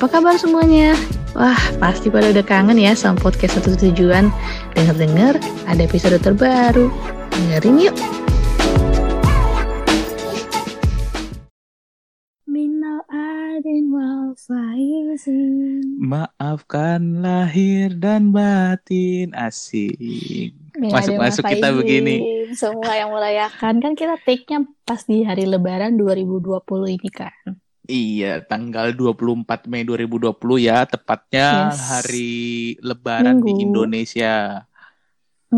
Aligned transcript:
Apa 0.00 0.16
kabar 0.16 0.32
semuanya? 0.40 0.96
Wah, 1.36 1.60
pasti 1.76 2.08
pada 2.08 2.32
udah 2.32 2.40
kangen 2.40 2.80
ya 2.80 2.96
sama 2.96 3.20
podcast 3.20 3.60
satu 3.60 3.76
tujuan. 3.76 4.32
Dengar-dengar 4.72 5.36
ada 5.68 5.84
episode 5.84 6.16
terbaru. 6.24 6.88
Dengerin 7.28 7.84
yuk. 7.84 7.96
Minal 12.48 13.04
adin 13.12 13.92
wal 13.92 14.32
faizin. 14.40 15.84
Maafkan 16.00 17.20
lahir 17.20 17.92
dan 17.92 18.32
batin 18.32 19.36
asik. 19.36 20.56
Masuk-masuk 20.80 21.44
kita 21.44 21.76
begini. 21.76 22.48
Semua 22.56 22.96
yang 22.96 23.12
merayakan 23.12 23.84
kan 23.84 23.92
kita 23.92 24.16
take-nya 24.24 24.64
pas 24.88 25.04
di 25.04 25.28
hari 25.28 25.44
lebaran 25.44 26.00
2020 26.00 26.56
ini 26.88 27.12
kan. 27.12 27.60
Iya, 27.96 28.26
tanggal 28.50 28.86
24 28.98 29.60
Mei 29.70 29.82
2020 29.88 30.56
ya, 30.68 30.74
tepatnya 30.92 31.42
Yes. 31.50 31.80
hari 31.90 32.16
lebaran 32.88 33.36
di 33.46 33.52
Minggu. 33.52 33.64
Indonesia. 33.64 34.26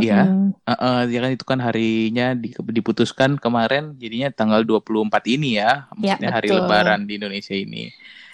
Iya, 0.03 0.15
Mm-mm. 0.17 0.55
eh, 0.71 0.79
eh, 0.85 0.99
ya 1.13 1.19
kan 1.25 1.31
itu 1.37 1.45
kan 1.51 1.59
harinya 1.67 2.25
di- 2.43 2.55
diputuskan 2.77 3.31
kemarin 3.45 3.83
jadinya 4.03 4.29
tanggal 4.39 4.61
24 4.69 5.23
ini 5.35 5.47
ya, 5.61 5.87
Ya, 6.03 6.17
maksudnya 6.17 6.29
hari 6.37 6.49
betul. 6.49 6.59
lebaran 6.59 7.01
di 7.09 7.13
Indonesia 7.19 7.55
ini. 7.65 7.79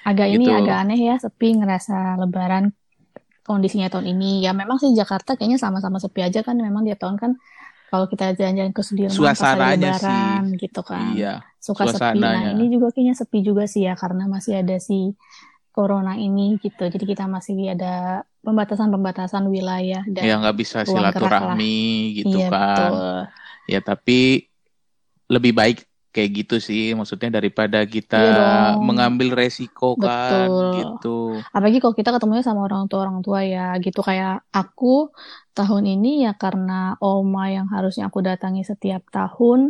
Agak 0.09 0.28
ini 0.33 0.47
Gitu. 0.47 0.51
agak 0.59 0.77
aneh 0.87 0.98
ya, 1.09 1.15
sepi 1.20 1.48
ngerasa 1.59 2.17
lebaran 2.23 2.65
kondisinya 3.48 3.89
tahun 3.92 4.06
ini. 4.17 4.45
Ya 4.47 4.53
memang 4.61 4.78
sih 4.83 4.91
Jakarta 5.01 5.37
kayaknya 5.37 5.59
sama-sama 5.61 5.98
sepi 6.05 6.20
aja 6.27 6.41
kan. 6.47 6.56
Memang 6.59 6.83
tiap 6.87 6.98
tahun 7.03 7.17
kan 7.23 7.33
kalau 7.88 8.05
kita 8.05 8.37
jalan-jalan 8.37 8.73
ke 8.77 8.83
Sudirman 8.84 9.16
pas 9.16 9.33
Suasananya 9.33 9.97
lebaran 9.97 10.45
gitu 10.60 10.80
kan. 10.84 11.16
Iya, 11.16 11.34
Suka 11.56 11.88
sepi. 11.88 12.20
Nah, 12.20 12.37
suasananya. 12.37 12.51
ini 12.52 12.64
juga 12.69 12.92
kayaknya 12.92 13.14
sepi 13.16 13.38
juga 13.41 13.64
sih 13.64 13.88
ya 13.88 13.97
karena 13.97 14.28
masih 14.28 14.61
ada 14.61 14.77
si 14.77 15.16
corona 15.73 16.20
ini 16.20 16.61
gitu. 16.61 16.84
Jadi 16.84 17.05
kita 17.08 17.25
masih 17.25 17.72
ada 17.72 18.28
pembatasan-pembatasan 18.45 19.48
wilayah 19.48 20.05
dan 20.05 20.25
ya 20.25 20.34
nggak 20.36 20.56
bisa 20.61 20.84
silaturahmi 20.84 22.20
gitu 22.20 22.36
iya 22.45 22.48
kan. 22.53 22.53
betul. 22.53 23.17
Ya 23.69 23.80
tapi 23.80 24.20
lebih 25.33 25.56
baik 25.56 25.88
kayak 26.14 26.31
gitu 26.39 26.55
sih, 26.69 26.81
maksudnya 26.98 27.28
daripada 27.37 27.78
kita 27.95 28.17
Iya 28.17 28.42
mengambil 28.89 29.28
resiko 29.41 29.84
kan, 30.05 30.48
Betul. 30.53 30.75
gitu. 30.75 31.09
Apalagi 31.55 31.78
kalau 31.83 31.97
kita 32.01 32.11
ketemunya 32.14 32.45
sama 32.47 32.61
orang 32.69 32.83
tua 32.91 33.01
orang 33.05 33.19
tua 33.27 33.41
ya 33.53 33.61
gitu 33.84 34.01
kayak 34.09 34.33
aku 34.59 34.86
tahun 35.56 35.84
ini 35.92 36.09
ya 36.25 36.31
karena 36.42 36.73
oma 37.03 37.41
yang 37.56 37.67
harusnya 37.75 38.03
aku 38.09 38.20
datangi 38.29 38.62
setiap 38.70 39.03
tahun 39.17 39.61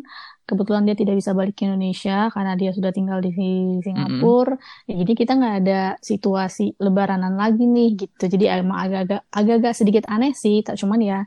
kebetulan 0.49 0.89
dia 0.89 0.97
tidak 0.97 1.21
bisa 1.21 1.37
balik 1.37 1.61
ke 1.61 1.69
Indonesia 1.69 2.33
karena 2.33 2.57
dia 2.57 2.73
sudah 2.73 2.89
tinggal 2.89 3.21
di 3.21 3.37
Singapura. 3.85 4.57
Ya 4.89 4.97
jadi 5.05 5.13
kita 5.13 5.37
nggak 5.37 5.57
ada 5.61 5.81
situasi 6.01 6.81
lebaranan 6.81 7.37
lagi 7.37 7.69
nih 7.69 8.01
gitu. 8.01 8.25
Jadi 8.33 8.49
emang 8.49 8.81
agak-agak 8.89 9.29
agak-agak 9.29 9.75
sedikit 9.77 10.05
aneh 10.09 10.33
sih. 10.33 10.65
Tak 10.65 10.81
cuman 10.81 11.05
ya 11.05 11.19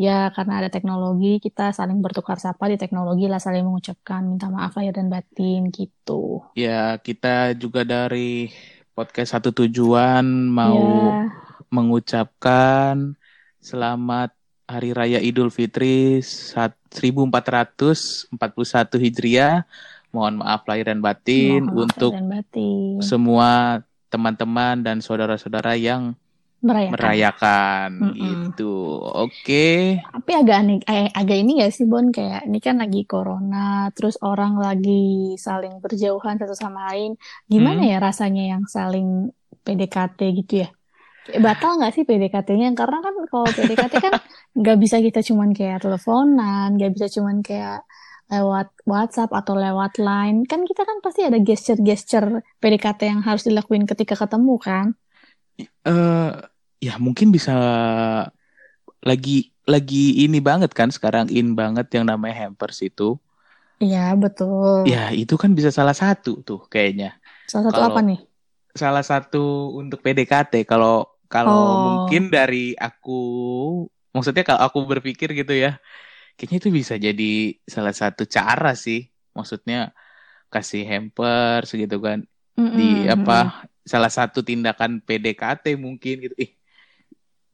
ya 0.00 0.32
karena 0.32 0.64
ada 0.64 0.68
teknologi 0.72 1.36
kita 1.44 1.76
saling 1.76 2.00
bertukar 2.00 2.40
sapa 2.40 2.72
di 2.72 2.80
teknologi 2.80 3.28
lah 3.28 3.36
saling 3.36 3.68
mengucapkan 3.68 4.24
minta 4.24 4.48
maaf 4.48 4.72
lahir 4.80 4.96
dan 4.96 5.12
batin 5.12 5.68
gitu. 5.68 6.40
Ya 6.56 6.96
kita 6.96 7.52
juga 7.60 7.84
dari 7.84 8.48
podcast 8.96 9.36
satu 9.36 9.52
tujuan 9.52 10.24
mau 10.48 10.80
ya. 10.80 11.28
mengucapkan 11.68 13.12
selamat 13.60 14.32
Hari 14.64 14.96
Raya 14.96 15.20
Idul 15.20 15.52
Fitri 15.52 16.24
1441 16.92 19.02
Hijriah. 19.04 19.56
Mohon 20.14 20.34
maaf 20.42 20.62
lahir 20.66 20.84
dan 20.90 20.98
batin 21.06 21.62
mohon 21.62 21.66
maaf 21.66 21.74
lahir 21.78 21.86
untuk 21.86 22.12
dan 22.14 22.26
batin 22.32 22.98
semua 23.10 23.48
teman-teman 24.12 24.76
dan 24.86 24.96
saudara-saudara 24.98 25.72
yang 25.78 26.02
merayakan. 26.66 26.92
merayakan 26.92 27.90
Mm-mm. 28.02 28.14
gitu. 28.16 28.74
Oke. 29.00 29.66
Tapi 30.12 30.30
agak 30.40 30.56
aneh, 30.60 30.78
eh, 30.90 31.08
agak 31.20 31.36
ini 31.40 31.50
gak 31.62 31.72
sih 31.76 31.86
Bon 31.92 32.06
kayak 32.16 32.40
ini 32.48 32.58
kan 32.66 32.76
lagi 32.82 33.00
corona, 33.12 33.88
terus 33.96 34.14
orang 34.22 34.52
lagi 34.66 35.00
saling 35.46 35.74
berjauhan 35.84 36.36
satu 36.40 36.54
sama 36.62 36.80
lain. 36.90 37.10
Gimana 37.52 37.80
Hmm. 37.80 37.90
ya 37.92 37.96
rasanya 38.06 38.42
yang 38.52 38.62
saling 38.76 39.08
PDKT 39.64 40.18
gitu 40.38 40.52
ya? 40.64 40.68
Batal 41.46 41.70
nggak 41.78 41.92
sih 41.94 42.02
PDKT-nya? 42.08 42.68
Karena 42.80 42.98
kan 43.04 43.14
kalau 43.30 43.50
PDKT 43.56 43.94
kan 44.06 44.14
nggak 44.58 44.76
bisa 44.82 44.96
kita 45.06 45.20
cuman 45.28 45.50
kayak 45.58 45.78
teleponan, 45.84 46.66
nggak 46.76 46.90
bisa 46.96 47.06
cuman 47.16 47.36
kayak 47.46 47.76
lewat 48.32 48.66
WhatsApp 48.92 49.30
atau 49.40 49.54
lewat 49.64 49.92
Line. 50.06 50.38
Kan 50.50 50.60
kita 50.68 50.82
kan 50.88 50.98
pasti 51.04 51.20
ada 51.28 51.38
gesture-gesture 51.48 52.26
PDKT 52.60 53.00
yang 53.12 53.20
harus 53.28 53.42
dilakuin 53.48 53.84
ketika 53.90 54.14
ketemu 54.22 54.54
kan? 54.68 54.86
eh 55.86 56.30
ya 56.80 56.92
mungkin 57.04 57.28
bisa 57.34 57.52
lagi 59.08 59.36
lagi 59.72 60.04
ini 60.24 60.38
banget 60.48 60.70
kan 60.78 60.88
sekarang 60.96 61.26
in 61.38 61.48
banget 61.60 61.86
yang 61.96 62.04
namanya 62.10 62.36
hampers 62.48 62.78
itu. 62.88 63.16
Iya, 63.82 63.98
betul. 64.22 64.80
Ya, 64.90 64.96
itu 65.20 65.34
kan 65.42 65.50
bisa 65.58 65.70
salah 65.78 65.96
satu 66.02 66.30
tuh 66.48 66.58
kayaknya. 66.72 67.06
Salah 67.50 67.64
satu 67.68 67.80
Kalau 67.80 67.88
apa 67.88 68.00
nih? 68.08 68.18
salah 68.82 69.04
satu 69.10 69.38
untuk 69.80 69.98
PDKT 70.04 70.52
kalau 70.70 71.09
kalau 71.32 71.62
Oh. 71.74 71.80
mungkin 71.86 72.22
dari 72.36 72.56
aku 72.86 73.10
maksudnya 74.14 74.42
kalau 74.48 74.62
aku 74.66 74.78
berpikir 74.92 75.28
gitu 75.40 75.52
ya 75.64 75.68
kayaknya 76.36 76.56
itu 76.62 76.70
bisa 76.80 76.94
jadi 77.06 77.24
salah 77.74 77.94
satu 78.02 78.22
cara 78.36 78.68
sih. 78.84 78.98
Maksudnya 79.38 79.76
kasih 80.54 80.82
hampers 80.92 81.68
gitu 81.82 81.96
kan. 82.06 82.18
Di 82.78 82.84
Mm-mm, 82.84 83.14
apa 83.14 83.32
salah 83.92 84.10
satu 84.18 84.38
tindakan 84.48 84.92
PDKT 85.06 85.64
mungkin 85.86 86.14
gitu. 86.24 86.34
Ih 86.44 86.50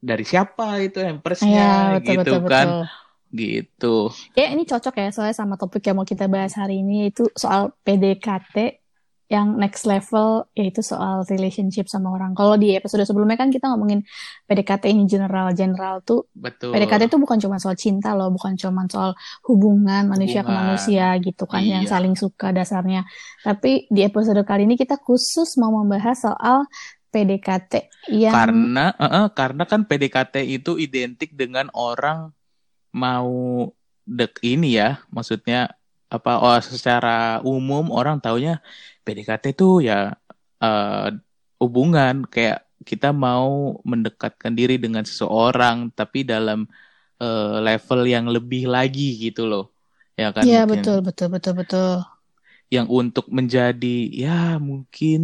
dari 0.07 0.23
siapa 0.31 0.63
itu 0.85 0.97
hampersnya 1.07 1.63
betul, 1.93 2.13
gitu 2.13 2.29
betul, 2.29 2.39
kan. 2.49 2.67
betul. 2.71 2.73
gitu. 3.41 3.85
Ya, 4.37 4.43
ini 4.53 4.63
cocok 4.71 4.93
ya 5.01 5.05
soalnya 5.13 5.35
sama 5.41 5.55
topik 5.61 5.81
yang 5.87 5.95
mau 5.99 6.07
kita 6.13 6.25
bahas 6.33 6.53
hari 6.61 6.73
ini 6.81 6.93
itu 7.09 7.21
soal 7.43 7.61
PDKT 7.85 8.55
yang 9.27 9.59
next 9.59 9.83
level 9.83 10.47
yaitu 10.55 10.79
soal 10.79 11.27
relationship 11.27 11.91
sama 11.91 12.15
orang. 12.15 12.31
Kalau 12.31 12.55
di 12.55 12.71
episode 12.79 13.03
sebelumnya 13.03 13.35
kan 13.35 13.51
kita 13.51 13.67
ngomongin 13.67 14.07
PDKT 14.47 14.87
ini 14.87 15.03
general 15.03 15.51
general 15.51 15.99
tuh 15.99 16.31
betul 16.31 16.71
PDKT 16.71 17.11
itu 17.11 17.19
bukan 17.19 17.35
cuma 17.43 17.59
soal 17.59 17.75
cinta 17.75 18.15
loh, 18.15 18.31
bukan 18.31 18.55
cuma 18.55 18.87
soal 18.87 19.11
hubungan 19.43 20.07
manusia 20.07 20.47
ke 20.47 20.51
manusia 20.51 21.11
gitu 21.19 21.43
kan 21.43 21.59
yang 21.59 21.83
Iya. 21.83 21.91
saling 21.91 22.15
suka 22.15 22.55
dasarnya. 22.55 23.03
Tapi 23.43 23.91
di 23.91 24.01
episode 24.07 24.39
kali 24.47 24.63
ini 24.63 24.79
kita 24.79 24.95
khusus 24.95 25.59
mau 25.59 25.75
membahas 25.75 26.23
soal 26.23 26.63
PDKT 27.11 27.73
yang 28.15 28.31
Karena 28.35 28.95
eh, 28.95 29.05
eh, 29.05 29.27
karena 29.35 29.63
kan 29.67 29.83
PDKT 29.87 30.43
itu 30.43 30.79
identik 30.79 31.35
dengan 31.35 31.67
orang 31.75 32.31
mau 32.95 33.67
dek 34.07 34.39
ini 34.39 34.79
ya, 34.79 35.03
maksudnya 35.11 35.75
apa 36.07 36.39
oh 36.39 36.55
secara 36.63 37.43
umum 37.43 37.91
orang 37.91 38.23
taunya 38.23 38.63
PDKT 39.07 39.45
itu 39.55 39.65
ya 39.89 39.93
eh, 40.63 40.95
hubungan 41.63 42.15
kayak 42.33 42.57
kita 42.89 43.07
mau 43.25 43.49
mendekatkan 43.91 44.53
diri 44.59 44.73
dengan 44.83 45.03
seseorang 45.09 45.77
tapi 45.99 46.17
dalam 46.31 46.59
eh, 47.23 47.55
level 47.67 47.99
yang 48.13 48.25
lebih 48.35 48.61
lagi 48.75 49.03
gitu 49.25 49.41
loh. 49.51 49.63
Ya 50.21 50.27
kan 50.37 50.47
Iya, 50.47 50.57
betul 50.71 50.95
betul 51.07 51.27
betul 51.33 51.53
betul. 51.59 51.87
yang 52.67 52.87
untuk 52.91 53.25
menjadi 53.31 54.11
ya 54.11 54.59
mungkin 54.59 55.21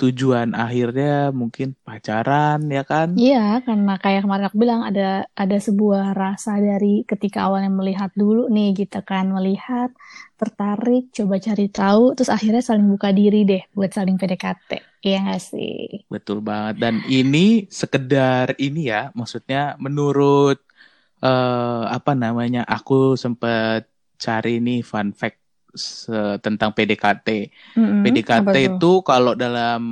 tujuan 0.00 0.48
akhirnya 0.52 1.32
mungkin 1.40 1.68
pacaran 1.86 2.58
ya 2.76 2.82
kan? 2.84 3.08
Iya, 3.16 3.38
karena 3.66 3.92
kayak 4.02 4.20
kemarin 4.24 4.44
aku 4.48 4.58
bilang 4.60 4.80
ada 4.84 5.24
ada 5.42 5.56
sebuah 5.56 6.12
rasa 6.12 6.60
dari 6.60 7.00
ketika 7.10 7.38
awalnya 7.48 7.72
melihat 7.72 8.10
dulu 8.12 8.52
nih 8.52 8.76
gitu 8.80 8.98
kan, 9.10 9.24
melihat, 9.32 9.88
tertarik, 10.36 11.08
coba 11.16 11.34
cari 11.40 11.64
tahu, 11.72 12.12
terus 12.12 12.28
akhirnya 12.36 12.60
saling 12.60 12.86
buka 12.92 13.08
diri 13.16 13.48
deh 13.48 13.62
buat 13.72 13.90
saling 13.96 14.20
PDKT. 14.20 14.70
Iya 15.06 15.16
nggak 15.24 15.40
sih? 15.40 16.04
Betul 16.12 16.38
banget. 16.44 16.74
Dan 16.82 16.94
ini 17.08 17.64
sekedar 17.80 18.52
ini 18.60 18.92
ya, 18.92 19.08
maksudnya 19.18 19.80
menurut 19.80 20.60
eh 21.24 21.82
apa 21.96 22.12
namanya? 22.12 22.60
Aku 22.68 23.16
sempat 23.16 23.88
cari 24.24 24.60
nih 24.66 24.84
fun 24.84 25.08
fact 25.16 25.40
tentang 26.42 26.72
PDKT. 26.74 27.28
Apa 27.76 28.02
PDKT 28.02 28.56
tuh? 28.56 28.66
itu 28.76 28.92
kalau 29.04 29.32
dalam 29.38 29.82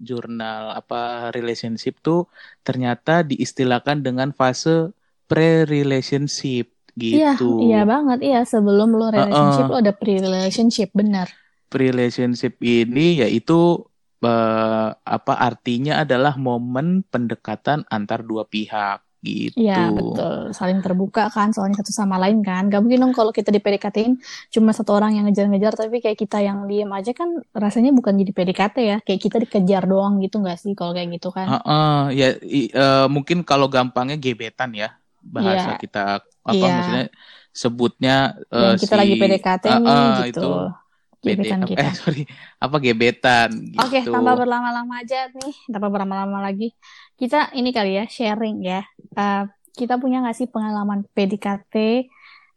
jurnal 0.00 0.74
apa 0.74 1.30
relationship 1.30 2.00
tuh 2.00 2.26
ternyata 2.66 3.22
diistilahkan 3.22 4.00
dengan 4.02 4.32
fase 4.32 4.90
pre-relationship 5.30 6.74
Iya, 6.94 7.34
gitu. 7.34 7.58
iya 7.66 7.82
banget. 7.82 8.22
Iya, 8.22 8.40
sebelum 8.46 8.94
lo 8.94 9.10
relationship, 9.10 9.66
Heeh. 9.66 9.74
lo 9.74 9.78
ada 9.82 9.92
pre-relationship, 9.94 10.88
benar. 10.94 11.26
Pre-relationship 11.66 12.54
ini 12.62 13.18
yaitu 13.18 13.82
eh, 14.22 14.90
apa 14.94 15.34
artinya 15.34 16.06
adalah 16.06 16.38
momen 16.38 17.02
pendekatan 17.10 17.82
antar 17.90 18.22
dua 18.22 18.46
pihak 18.46 19.02
gitu. 19.24 19.56
Iya 19.56 19.88
betul, 19.88 20.52
saling 20.52 20.84
terbuka 20.84 21.32
kan 21.32 21.56
soalnya 21.56 21.80
satu 21.80 21.96
sama 21.96 22.20
lain 22.20 22.44
kan. 22.44 22.68
Gak 22.68 22.84
mungkin 22.84 23.00
dong 23.08 23.14
kalau 23.16 23.32
kita 23.32 23.48
di 23.48 23.64
PDKT-in 23.64 24.20
cuma 24.52 24.76
satu 24.76 24.92
orang 24.92 25.16
yang 25.16 25.24
ngejar-ngejar 25.24 25.72
tapi 25.72 26.04
kayak 26.04 26.20
kita 26.20 26.44
yang 26.44 26.68
diem 26.68 26.92
aja 26.92 27.16
kan 27.16 27.40
rasanya 27.56 27.96
bukan 27.96 28.20
jadi 28.20 28.32
PDKT 28.36 28.76
ya. 28.84 28.96
Kayak 29.00 29.20
kita 29.24 29.36
dikejar 29.40 29.82
doang 29.88 30.20
gitu 30.20 30.44
gak 30.44 30.60
sih 30.60 30.76
kalau 30.76 30.92
kayak 30.92 31.16
gitu 31.16 31.32
kan? 31.32 31.48
Uh, 31.48 31.56
uh, 31.64 32.00
ya 32.12 32.36
i, 32.44 32.68
uh, 32.76 33.08
mungkin 33.08 33.40
kalau 33.40 33.72
gampangnya 33.72 34.20
gebetan 34.20 34.76
ya 34.76 34.92
bahasa 35.24 35.74
Iya, 35.74 35.80
kita 35.80 36.04
apa 36.44 36.52
iya. 36.52 36.68
maksudnya 36.68 37.04
sebutnya 37.48 38.16
uh, 38.52 38.76
Yang 38.76 38.84
kita 38.84 38.94
si 38.94 39.00
lagi 39.00 39.14
PDKT 39.16 39.64
uh, 39.64 39.78
nih 39.80 39.88
uh, 39.88 40.16
gitu. 40.28 40.28
itu 40.28 40.52
Gebetan 41.24 41.60
kita. 41.64 41.80
eh 41.88 41.92
sorry 41.96 42.22
apa 42.60 42.76
gebetan 42.84 43.50
Oke, 43.80 44.04
gitu. 44.04 44.12
tanpa 44.12 44.36
berlama-lama 44.36 45.00
aja 45.00 45.32
nih, 45.32 45.56
tanpa 45.72 45.88
berlama-lama 45.88 46.38
lagi. 46.44 46.76
Kita 47.14 47.54
ini 47.54 47.70
kali 47.70 47.98
ya, 47.98 48.04
sharing 48.10 48.56
ya. 48.64 48.80
Eh, 49.14 49.42
kita 49.78 49.98
punya 50.02 50.22
nggak 50.22 50.36
sih 50.38 50.48
pengalaman 50.50 51.06
PDKT 51.14 51.74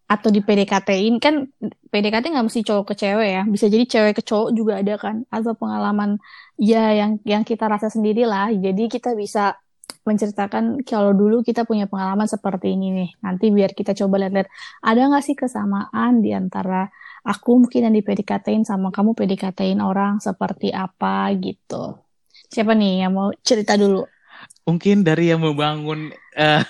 atau 0.07 0.29
di 0.31 0.39
PDKT-in? 0.41 1.19
Kan 1.21 1.51
PDKT 1.91 2.25
nggak 2.33 2.45
mesti 2.47 2.61
cowok 2.65 2.93
ke 2.93 2.95
cewek 3.01 3.29
ya, 3.37 3.43
bisa 3.45 3.65
jadi 3.69 3.85
cewek 3.85 4.13
ke 4.21 4.23
cowok 4.25 4.49
juga 4.57 4.73
ada 4.81 4.95
kan. 4.97 5.25
Atau 5.29 5.53
pengalaman 5.57 6.17
ya 6.57 6.93
yang 6.93 7.21
yang 7.25 7.43
kita 7.45 7.65
rasa 7.69 7.87
sendiri 7.93 8.25
lah. 8.25 8.49
Jadi 8.49 8.89
kita 8.89 9.13
bisa 9.13 9.57
menceritakan 10.07 10.87
kalau 10.87 11.11
dulu 11.11 11.43
kita 11.43 11.67
punya 11.67 11.85
pengalaman 11.91 12.25
seperti 12.25 12.73
ini 12.75 12.87
nih. 12.95 13.09
Nanti 13.23 13.51
biar 13.51 13.71
kita 13.75 13.91
coba 13.91 14.23
lihat-lihat, 14.23 14.47
ada 14.83 15.01
nggak 15.11 15.23
sih 15.27 15.35
kesamaan 15.35 16.23
di 16.23 16.31
antara 16.31 16.87
aku 17.27 17.67
mungkin 17.67 17.91
yang 17.91 17.95
di 17.95 18.03
PDKT-in 18.07 18.63
sama 18.63 18.87
kamu 18.95 19.11
PDKT-in 19.19 19.83
orang 19.83 20.23
seperti 20.23 20.71
apa 20.71 21.27
gitu. 21.35 21.99
Siapa 22.47 22.71
nih 22.71 23.03
yang 23.03 23.11
mau 23.19 23.29
cerita 23.43 23.75
dulu? 23.75 24.16
Mungkin 24.67 25.07
dari 25.07 25.31
yang 25.31 25.39
membangun 25.39 26.11
eh, 26.35 26.59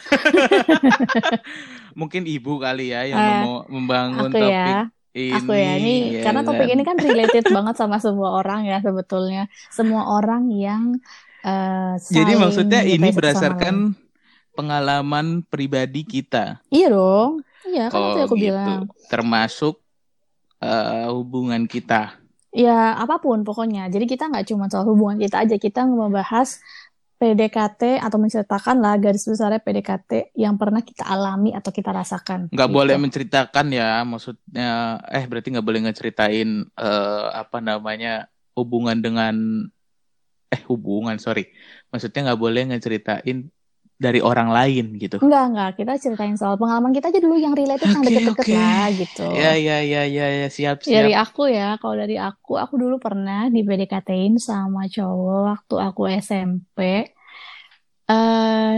mungkin 2.00 2.30
ibu 2.30 2.62
kali 2.62 2.94
ya 2.94 3.10
yang 3.10 3.20
Eh, 3.20 3.38
mau 3.42 3.56
membangun 3.68 4.30
Aku 4.32 4.38
topik 4.38 4.54
ya, 4.54 4.78
ini 5.18 5.34
aku 5.34 5.52
ya. 5.58 5.72
Ini 5.82 5.94
ya 6.14 6.22
karena 6.30 6.42
topik 6.46 6.68
kan? 6.70 6.76
ini 6.78 6.84
kan 6.86 6.98
related 7.02 7.46
banget 7.56 7.76
sama 7.78 7.98
semua 7.98 8.30
orang 8.38 8.70
ya 8.70 8.78
sebetulnya. 8.86 9.50
Semua 9.74 10.06
orang 10.14 10.54
yang 10.54 11.02
eh, 11.42 11.94
Jadi 11.98 12.34
maksudnya 12.38 12.86
ini 12.86 13.10
berdasarkan 13.10 13.98
pengalaman 14.58 15.42
pribadi 15.48 16.06
kita. 16.06 16.62
Iya 16.70 16.94
dong. 16.94 17.42
Iya 17.68 17.92
kan 17.92 18.00
itu 18.08 18.14
Oh 18.14 18.18
yang 18.18 18.28
aku 18.30 18.36
gitu. 18.38 18.46
bilang. 18.54 18.82
Termasuk 19.12 19.76
eh, 20.62 21.08
hubungan 21.12 21.66
kita. 21.66 22.18
Ya 22.56 22.96
apa 22.98 23.22
pun 23.22 23.46
pokoknya. 23.46 23.86
Jadi 23.94 24.10
kita 24.10 24.32
nggak 24.32 24.48
cuma 24.50 24.66
soal 24.72 24.88
hubungan 24.90 25.22
kita 25.22 25.46
aja. 25.46 25.56
Kita 25.62 25.86
membahas 25.86 26.58
PDKT 27.18 27.98
atau 27.98 28.22
menceritakan 28.22 28.78
lah 28.78 28.94
garis 29.02 29.26
besarnya 29.26 29.58
PDKT 29.58 30.38
yang 30.38 30.54
pernah 30.54 30.86
kita 30.86 31.02
alami 31.02 31.50
atau 31.50 31.74
kita 31.74 31.90
rasakan 31.90 32.54
Nggak 32.54 32.70
gitu. 32.70 32.78
boleh 32.78 32.96
menceritakan 33.02 33.66
ya, 33.74 34.06
maksudnya 34.06 35.02
eh 35.10 35.26
berarti 35.26 35.58
nggak 35.58 35.66
boleh 35.66 35.82
ngeceritain 35.90 36.50
eh, 36.70 37.28
apa 37.34 37.58
namanya 37.58 38.30
hubungan 38.54 39.02
dengan 39.02 39.66
eh 40.54 40.62
hubungan 40.70 41.18
sorry, 41.18 41.50
maksudnya 41.90 42.32
nggak 42.32 42.42
boleh 42.42 42.62
ngeceritain 42.70 43.50
dari 43.98 44.20
orang 44.22 44.50
lain 44.58 44.86
gitu. 45.04 45.18
Enggak, 45.24 45.44
enggak. 45.50 45.70
Kita 45.80 45.92
ceritain 46.04 46.36
soal 46.42 46.56
pengalaman 46.62 46.94
kita 46.96 47.10
aja 47.12 47.20
dulu 47.26 47.36
yang 47.46 47.54
related 47.58 47.90
yang 47.96 48.04
Oke 48.04 48.08
deket-deket 48.08 48.48
oke, 48.48 48.58
lah 48.58 48.86
gitu. 48.94 49.30
ya 49.40 49.52
ya 49.68 49.78
ya 49.92 50.02
ya 50.18 50.26
ya 50.40 50.48
siap 50.58 50.78
Dari 50.94 51.12
siap. 51.12 51.20
aku 51.24 51.42
ya, 51.58 51.66
kalau 51.82 51.96
dari 52.02 52.16
aku, 52.28 52.52
aku 52.64 52.74
dulu 52.84 52.96
pernah 53.06 53.40
di 53.56 53.60
PDKT-in 53.68 54.34
sama 54.50 54.82
cowok 54.96 55.40
waktu 55.50 55.76
aku 55.88 56.02
SMP. 56.26 56.80
Eh, 58.10 58.74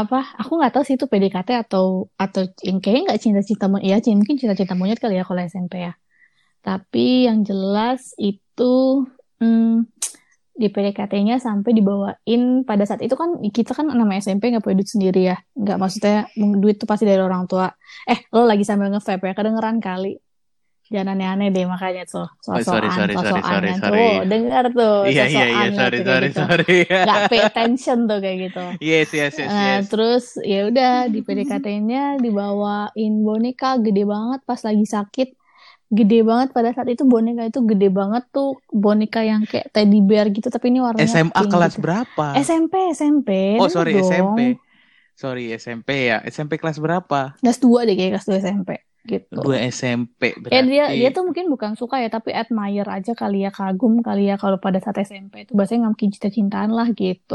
apa? 0.00 0.18
Aku 0.40 0.52
nggak 0.58 0.72
tahu 0.74 0.84
sih 0.86 0.94
itu 0.98 1.06
PDKT 1.12 1.48
atau 1.64 1.84
atau 2.20 2.42
yang 2.66 2.78
kayaknya 2.82 3.02
nggak 3.12 3.20
cinta-cinta. 3.24 3.64
Ya, 3.80 3.96
mungkin 4.20 4.36
cinta-cinta 4.40 4.74
monyet 4.76 4.98
kali 5.02 5.16
ya 5.18 5.24
kalau 5.28 5.40
SMP 5.48 5.74
ya. 5.86 5.92
Tapi 6.66 7.26
yang 7.30 7.38
jelas 7.48 8.12
itu 8.20 8.64
hmm, 9.40 9.86
di 10.56 10.66
PDKT-nya 10.66 11.36
sampai 11.36 11.70
dibawain 11.70 12.42
pada 12.64 12.82
saat 12.82 13.04
itu 13.04 13.12
kan 13.12 13.36
kita 13.44 13.70
kan 13.70 13.86
nama 13.86 14.16
SMP 14.16 14.48
nggak 14.48 14.64
punya 14.64 14.76
duit 14.76 14.88
sendiri 14.88 15.20
ya. 15.22 15.36
Nggak 15.52 15.76
maksudnya 15.76 16.16
duit 16.34 16.76
tuh 16.76 16.88
pasti 16.88 17.04
dari 17.04 17.20
orang 17.20 17.44
tua. 17.44 17.68
Eh, 18.04 18.24
lo 18.30 18.42
lagi 18.42 18.64
sambil 18.64 18.88
nge-vape 18.88 19.20
ya, 19.22 19.34
kedengeran 19.34 19.78
kali. 19.78 20.16
Jangan 20.86 21.18
aneh-aneh 21.18 21.50
deh 21.50 21.66
makanya 21.66 22.06
tuh. 22.06 22.30
Oh, 22.46 22.62
sorry 22.62 22.86
Sosokan, 22.86 22.94
sorry 22.94 23.14
sorry 23.14 23.26
sosokan 23.34 23.42
sorry 23.50 23.68
kan. 23.68 23.78
sorry. 23.82 23.98
Tuh, 23.98 24.14
dengar 24.24 24.64
tuh, 24.70 24.96
Iya 25.02 25.24
iya 25.26 25.44
iya 25.44 25.66
lah 25.66 25.66
sorry 25.74 25.98
kayak 25.98 26.06
sorry 26.06 26.28
gitu. 26.30 26.38
sorry. 26.38 26.76
Nggak 26.86 27.20
pay 27.26 27.40
attention 27.50 27.98
tuh 28.06 28.18
kayak 28.22 28.38
gitu. 28.46 28.64
Yes 28.78 29.08
yes 29.10 29.34
yes 29.34 29.50
Nah, 29.50 29.66
yes. 29.76 29.84
terus 29.90 30.24
ya 30.40 30.60
udah 30.70 30.92
di 31.06 31.20
PDKT-nya 31.20 32.22
dibawain 32.22 33.12
boneka 33.20 33.82
gede 33.82 34.06
banget 34.06 34.40
pas 34.42 34.60
lagi 34.62 34.86
sakit. 34.86 35.28
Gede 35.86 36.26
banget 36.26 36.50
pada 36.50 36.74
saat 36.74 36.88
itu 36.90 37.06
boneka 37.06 37.46
itu 37.46 37.62
gede 37.62 37.88
banget 37.94 38.22
tuh 38.34 38.58
boneka 38.74 39.22
yang 39.22 39.46
kayak 39.46 39.70
teddy 39.74 40.02
bear 40.02 40.26
gitu 40.34 40.50
tapi 40.50 40.74
ini 40.74 40.82
warnanya 40.82 41.22
SMA 41.22 41.30
pink 41.30 41.50
kelas 41.52 41.74
gitu. 41.74 41.82
berapa? 41.82 42.28
SMP, 42.34 42.74
SMP, 42.98 43.30
Oh 43.58 43.68
sorry 43.68 43.92
dong. 43.94 44.06
SMP. 44.06 44.60
Sorry 45.16 45.52
SMP 45.56 45.88
ya. 46.12 46.16
SMP 46.28 46.52
kelas 46.60 46.78
berapa? 46.80 47.36
Kelas 47.40 47.58
2 47.64 47.78
deh 47.86 47.94
kayak 47.98 48.10
kelas 48.16 48.26
2 48.28 48.36
SMP 48.44 48.70
gitu. 49.06 49.40
Dua 49.42 49.56
SMP 49.62 50.34
Ya 50.52 50.60
dia 50.62 50.84
dia 50.98 51.08
berarti. 51.08 51.14
tuh 51.16 51.22
mungkin 51.26 51.46
bukan 51.54 51.72
suka 51.80 51.96
ya 52.04 52.08
tapi 52.16 52.30
admire 52.34 52.86
aja 52.96 53.12
kali 53.18 53.36
ya 53.46 53.50
kagum 53.50 53.94
kali 54.06 54.30
ya 54.30 54.36
kalau 54.42 54.58
pada 54.64 54.78
saat 54.82 54.96
SMP 55.08 55.34
itu 55.46 55.52
bahasanya 55.58 55.78
nggak 55.86 55.92
mungkin 55.94 56.10
cinta-cintaan 56.14 56.70
lah 56.78 56.88
gitu. 56.94 57.34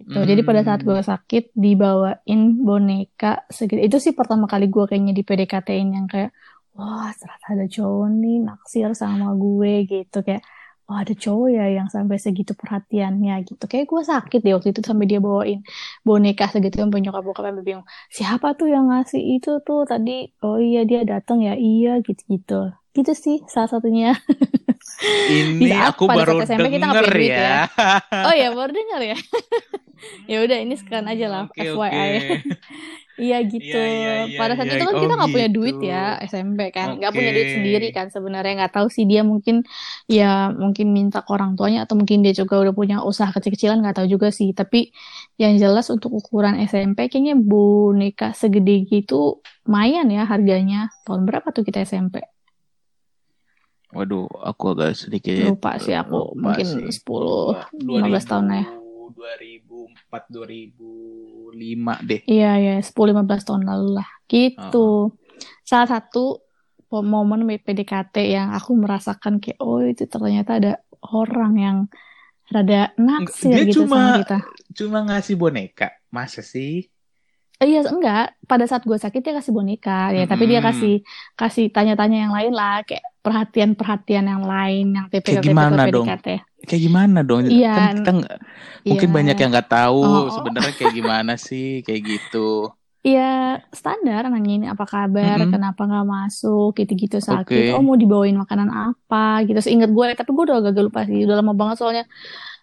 Gitu. 0.00 0.16
Jadi 0.30 0.40
pada 0.48 0.60
saat 0.64 0.80
gue 0.80 0.96
Hmm. 0.96 1.08
sakit 1.12 1.52
dibawain 1.52 2.40
boneka 2.64 3.44
segede 3.52 3.84
itu 3.84 3.96
sih 4.00 4.16
pertama 4.16 4.48
kali 4.48 4.66
gue 4.72 4.84
kayaknya 4.88 5.12
di 5.12 5.22
PDKT-in 5.28 5.88
yang 5.96 6.06
kayak 6.08 6.30
wah 6.80 7.08
ternyata 7.18 7.46
ada 7.54 7.66
cowok 7.74 8.06
nih 8.20 8.34
naksir 8.46 8.88
sama 9.02 9.26
gue 9.42 9.70
gitu. 9.92 10.16
Kayak 10.26 10.42
wah 10.86 10.98
ada 11.02 11.14
cowok 11.24 11.48
ya 11.56 11.62
yang 11.76 11.88
sampai 11.94 12.16
segitu 12.24 12.52
perhatiannya 12.60 13.32
gitu. 13.48 13.64
Kayak 13.70 13.86
gue 13.92 14.02
sakit 14.12 14.38
deh 14.44 14.52
waktu 14.56 14.68
itu 14.72 14.82
sampai 14.90 15.06
dia 15.10 15.20
bawain 15.26 15.58
boneka 16.06 16.44
segitu 16.52 16.76
yang 16.82 16.90
nyokap 17.04 17.22
bokap 17.26 17.44
sampai 17.48 17.64
bingung 17.68 17.86
siapa 18.16 18.46
tuh 18.58 18.66
yang 18.74 18.84
ngasih 18.90 19.22
itu 19.32 19.50
tuh? 19.66 19.78
Tadi 19.90 20.10
oh 20.44 20.56
iya 20.66 20.78
dia 20.90 21.00
datang 21.10 21.38
ya 21.46 21.52
iya 21.66 21.88
gitu 22.06 22.22
gitu 22.34 22.54
gitu 22.96 23.12
sih 23.14 23.36
salah 23.46 23.70
satunya 23.70 24.16
Ini 25.00 25.56
di 25.56 25.68
saat 25.72 25.96
aku 25.96 26.04
pada 26.04 26.28
baru 26.28 26.44
SMP 26.44 26.66
kita 26.76 26.86
denger 26.92 27.06
duit 27.08 27.32
ya. 27.32 27.40
ya 27.40 27.60
oh 28.28 28.34
ya 28.34 28.48
baru 28.52 28.72
dengar 28.72 29.00
ya 29.00 29.16
ya 30.28 30.38
udah 30.44 30.58
ini 30.60 30.74
sekian 30.76 31.06
aja 31.08 31.26
lah 31.28 31.40
oke. 31.48 31.56
FYI 31.56 32.10
Iya 33.20 33.38
gitu. 33.52 33.76
Iya 33.76 33.84
iya 33.84 34.12
iya 34.32 34.38
Pada 34.40 34.56
saat 34.56 34.72
iya. 34.72 34.80
itu 34.80 34.84
kan 34.88 34.96
Oh 34.96 35.02
kita 35.04 35.12
nggak 35.20 35.32
punya 35.36 35.48
duit 35.52 35.76
gitu. 35.76 35.92
ya 35.92 36.16
SMP 36.24 36.60
kan, 36.72 36.96
nggak 36.96 37.12
Oke. 37.12 37.16
punya 37.20 37.30
duit 37.36 37.48
sendiri 37.52 37.86
kan 37.92 38.06
sebenarnya 38.08 38.52
nggak 38.64 38.72
tahu 38.80 38.88
sih 38.88 39.04
dia 39.04 39.20
mungkin 39.20 39.60
ya 40.08 40.48
mungkin 40.56 40.86
minta 40.96 41.20
ke 41.20 41.28
orang 41.36 41.52
tuanya 41.52 41.84
atau 41.84 42.00
mungkin 42.00 42.24
dia 42.24 42.32
juga 42.32 42.56
udah 42.64 42.72
punya 42.72 42.96
usaha 43.04 43.28
kecil-kecilan 43.28 43.84
nggak 43.84 44.00
tahu 44.00 44.08
juga 44.08 44.32
sih. 44.32 44.56
Tapi 44.56 44.88
yang 45.36 45.60
jelas 45.60 45.92
untuk 45.92 46.16
ukuran 46.16 46.56
SMP 46.64 47.12
kayaknya 47.12 47.36
boneka 47.36 48.32
segede 48.32 48.88
gitu 48.88 49.44
lumayan 49.68 50.08
ya 50.08 50.24
harganya. 50.24 50.88
Tahun 51.04 51.20
berapa 51.28 51.52
tuh 51.52 51.60
kita 51.68 51.84
SMP? 51.84 52.39
Waduh, 53.90 54.30
aku 54.46 54.64
agak 54.78 54.94
sedikit 54.94 55.50
Lupa 55.50 55.74
sih 55.82 55.94
aku 55.98 56.30
lupa 56.30 56.54
mungkin 56.54 56.66
sih. 56.66 56.86
10 56.94 57.58
Dua- 57.74 58.06
15 58.06 58.24
tahun 58.26 58.44
lah 58.46 58.58
ya. 58.62 58.68
2004 59.10 60.22
2005 60.30 61.94
deh. 62.06 62.20
Iya 62.24 62.52
ya 62.56 62.74
10-15 62.78 63.42
tahun 63.42 63.62
lalu 63.66 63.88
lah 63.98 64.08
gitu. 64.30 65.14
Salah 65.66 65.88
satu 65.90 66.38
momen 66.90 67.46
PDKT 67.46 68.34
yang 68.34 68.50
aku 68.54 68.74
merasakan 68.74 69.38
kayak 69.38 69.58
oh 69.62 69.82
itu 69.82 70.06
ternyata 70.06 70.58
ada 70.58 70.72
orang 71.10 71.52
yang 71.58 71.78
rada 72.50 72.90
naksir 72.98 73.54
Dia 73.54 73.64
gitu 73.66 73.86
cuma- 73.86 73.98
sama 73.98 74.18
kita. 74.22 74.38
Cuma 74.74 74.98
ngasih 75.06 75.34
boneka. 75.34 75.90
Masa 76.10 76.42
sih? 76.42 76.90
Eh, 77.60 77.66
Iya 77.76 77.84
enggak, 77.92 78.40
pada 78.48 78.64
saat 78.64 78.82
gue 78.88 78.96
sakit 78.96 79.20
dia 79.20 79.36
kasih 79.36 79.52
boneka 79.52 80.10
ya, 80.16 80.24
tapi 80.24 80.48
dia 80.48 80.64
Mm-mm. 80.64 80.70
kasih 80.72 80.94
kasih 81.36 81.66
tanya-tanya 81.68 82.24
yang 82.26 82.32
lain 82.32 82.56
lah 82.56 82.80
kayak 82.88 83.04
perhatian-perhatian 83.20 84.24
yang 84.26 84.44
lain 84.44 84.86
yang 84.96 85.06
tipikal 85.12 85.44
gimana 85.44 85.84
tipikal 85.84 85.92
dong? 85.92 86.06
PDKT. 86.08 86.28
Kayak 86.60 86.82
gimana 86.82 87.18
dong? 87.24 87.40
Iya. 87.46 87.74
Kan 87.76 87.94
kita 88.00 88.10
mungkin 88.84 89.08
Iya. 89.08 89.16
banyak 89.16 89.36
yang 89.36 89.50
nggak 89.52 89.70
tahu 89.70 90.00
Oh, 90.00 90.16
oh. 90.24 90.26
sebenarnya 90.32 90.72
kayak 90.76 90.94
gimana 90.94 91.32
sih 91.36 91.80
kayak 91.84 92.02
gitu. 92.04 92.72
Iya 93.00 93.64
standar 93.72 94.28
nanyain 94.28 94.68
apa 94.68 94.84
kabar, 94.84 95.40
Mm-mm. 95.40 95.56
kenapa 95.56 95.88
nggak 95.88 96.04
masuk, 96.04 96.76
gitu-gitu 96.76 97.16
sakit. 97.16 97.72
Oke. 97.72 97.76
Oh 97.76 97.80
mau 97.80 97.96
dibawain 97.96 98.36
makanan 98.36 98.68
apa, 98.68 99.40
gitu. 99.48 99.56
Seingat 99.64 99.88
gue, 99.88 100.04
tapi 100.12 100.28
gue 100.28 100.44
udah 100.44 100.60
agak 100.60 100.84
lupa 100.84 101.08
sih. 101.08 101.24
Udah 101.24 101.40
lama 101.40 101.56
banget 101.56 101.80
soalnya 101.80 102.04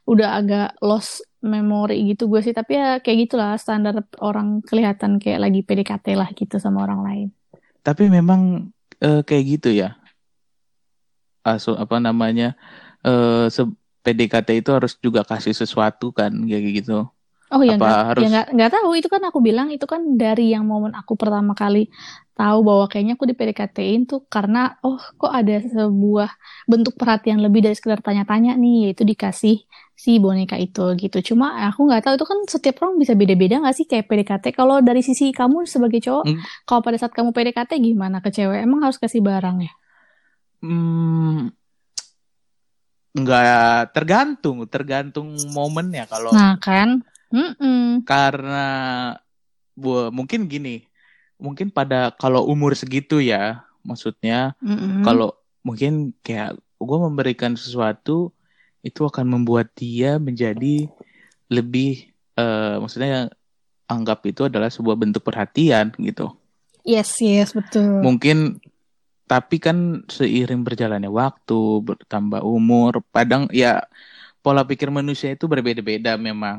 udah 0.06 0.38
agak 0.38 0.70
lost 0.80 1.26
memory 1.42 2.14
gitu 2.14 2.30
gue 2.30 2.46
sih. 2.46 2.54
Tapi 2.54 2.72
ya 2.78 3.02
kayak 3.02 3.18
gitulah 3.26 3.58
standar 3.58 3.98
orang 4.22 4.62
kelihatan 4.62 5.18
kayak 5.18 5.42
lagi 5.42 5.66
PDKT 5.66 6.14
lah 6.14 6.30
gitu 6.38 6.62
sama 6.62 6.86
orang 6.86 7.02
lain. 7.02 7.28
Tapi 7.82 8.06
memang 8.06 8.70
eh, 9.02 9.26
kayak 9.26 9.44
gitu 9.58 9.74
ya. 9.74 9.98
Asu 11.51 11.72
apa 11.84 11.96
namanya? 12.08 12.46
Eh 13.08 13.48
se- 13.56 13.74
PDKT 14.06 14.50
itu 14.62 14.70
harus 14.77 14.94
juga 15.06 15.22
kasih 15.32 15.54
sesuatu 15.62 16.06
kan 16.20 16.32
kayak 16.50 16.63
gitu. 16.80 16.94
Oh 17.54 17.63
ya 17.63 17.80
nggak 17.80 18.00
harus- 18.12 18.24
ya 18.24 18.27
nggak 18.34 18.48
nggak 18.56 18.70
tahu 18.75 18.89
itu 19.00 19.08
kan 19.13 19.24
aku 19.30 19.39
bilang 19.48 19.68
itu 19.75 19.86
kan 19.94 20.01
dari 20.22 20.51
yang 20.54 20.63
momen 20.72 20.92
aku 21.00 21.13
pertama 21.22 21.54
kali 21.56 21.88
tahu 22.39 22.58
bahwa 22.68 22.86
kayaknya 22.92 23.13
aku 23.16 23.25
di 23.32 23.36
PDKT-in 23.39 24.01
tuh 24.12 24.20
karena 24.34 24.60
oh 24.84 25.00
kok 25.20 25.32
ada 25.39 25.54
sebuah 25.63 26.30
bentuk 26.72 26.94
perhatian 27.00 27.39
lebih 27.46 27.60
dari 27.66 27.75
sekedar 27.80 28.00
tanya-tanya 28.04 28.51
nih 28.62 28.74
yaitu 28.92 29.04
dikasih 29.12 29.56
si 30.04 30.12
boneka 30.24 30.56
itu 30.60 30.82
gitu. 31.01 31.18
Cuma 31.34 31.46
aku 31.72 31.80
nggak 31.88 32.01
tahu 32.06 32.13
itu 32.20 32.25
kan 32.32 32.39
setiap 32.54 32.75
orang 32.84 32.96
bisa 33.01 33.13
beda-beda 33.18 33.56
nggak 33.63 33.75
sih 33.80 33.86
kayak 33.92 34.06
PDKT. 34.12 34.46
Kalau 34.60 34.75
dari 34.88 35.01
sisi 35.08 35.32
kamu 35.39 35.58
sebagai 35.74 36.00
cowok, 36.06 36.24
Mm. 36.30 36.39
kalau 36.68 36.82
pada 36.86 36.98
saat 37.01 37.13
kamu 37.18 37.30
PDKT 37.36 37.72
gimana 37.82 38.18
ke 38.24 38.30
cewek? 38.36 38.60
Emang 38.68 38.80
harus 38.86 39.00
kasih 39.01 39.22
barang 39.24 39.58
ya? 39.66 39.72
Hmm, 40.58 41.54
nggak 43.18 43.94
tergantung, 43.98 44.66
tergantung 44.70 45.28
momennya 45.54 46.06
kalau 46.06 46.34
Nah 46.34 46.54
kan, 46.62 47.02
Mm-mm. 47.34 48.06
karena 48.06 48.66
bu, 49.74 50.14
mungkin 50.14 50.46
gini, 50.46 50.86
mungkin 51.42 51.74
pada 51.74 52.14
kalau 52.14 52.46
umur 52.46 52.78
segitu 52.78 53.18
ya, 53.22 53.66
maksudnya 53.82 54.54
Mm-mm. 54.62 55.02
kalau 55.02 55.34
mungkin 55.66 56.14
kayak 56.22 56.58
gue 56.78 56.98
memberikan 57.02 57.58
sesuatu 57.58 58.30
itu 58.86 59.02
akan 59.04 59.26
membuat 59.28 59.74
dia 59.74 60.22
menjadi 60.22 60.86
lebih, 61.50 62.14
eh, 62.38 62.76
maksudnya 62.78 63.34
anggap 63.88 64.24
itu 64.30 64.46
adalah 64.46 64.70
sebuah 64.70 65.00
bentuk 65.00 65.24
perhatian 65.26 65.96
gitu. 65.98 66.32
yes 66.86 67.20
yes 67.20 67.52
betul. 67.56 68.04
Mungkin 68.04 68.62
tapi 69.31 69.55
kan 69.65 69.77
seiring 70.15 70.62
berjalannya 70.67 71.12
waktu, 71.22 71.53
bertambah 71.88 72.41
umur, 72.55 72.93
padang 73.13 73.43
ya 73.62 73.84
pola 74.43 74.62
pikir 74.69 74.89
manusia 75.00 75.29
itu 75.36 75.46
berbeda-beda 75.53 76.12
memang. 76.27 76.57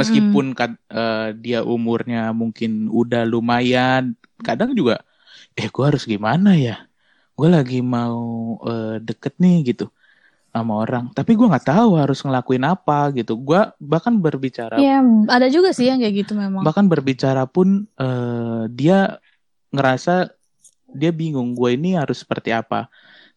Meskipun 0.00 0.54
kad- 0.58 0.80
eh, 0.92 1.34
dia 1.44 1.58
umurnya 1.66 2.30
mungkin 2.40 2.86
udah 3.00 3.22
lumayan, 3.32 4.14
kadang 4.46 4.70
juga 4.78 5.02
eh 5.58 5.68
gue 5.74 5.84
harus 5.88 6.04
gimana 6.12 6.50
ya? 6.66 6.86
Gue 7.38 7.48
lagi 7.56 7.78
mau 7.84 8.20
eh, 8.70 8.96
deket 9.08 9.34
nih 9.42 9.56
gitu 9.74 9.86
sama 10.54 10.74
orang, 10.82 11.04
tapi 11.14 11.38
gue 11.38 11.46
nggak 11.46 11.66
tahu 11.72 11.90
harus 12.02 12.18
ngelakuin 12.26 12.64
apa 12.66 13.14
gitu. 13.18 13.32
Gue 13.38 13.60
bahkan 13.78 14.14
berbicara 14.18 14.76
Ya 14.82 14.98
ada 15.30 15.46
juga 15.50 15.70
sih 15.76 15.86
yang 15.90 15.98
kayak 16.02 16.14
gitu 16.26 16.32
memang. 16.34 16.62
bahkan 16.66 16.86
berbicara 16.90 17.46
pun 17.46 17.86
eh, 17.98 18.62
dia 18.74 19.20
ngerasa 19.74 20.30
dia 21.00 21.10
bingung 21.20 21.48
gue 21.58 21.70
ini 21.76 21.88
harus 22.00 22.16
seperti 22.22 22.50
apa 22.60 22.88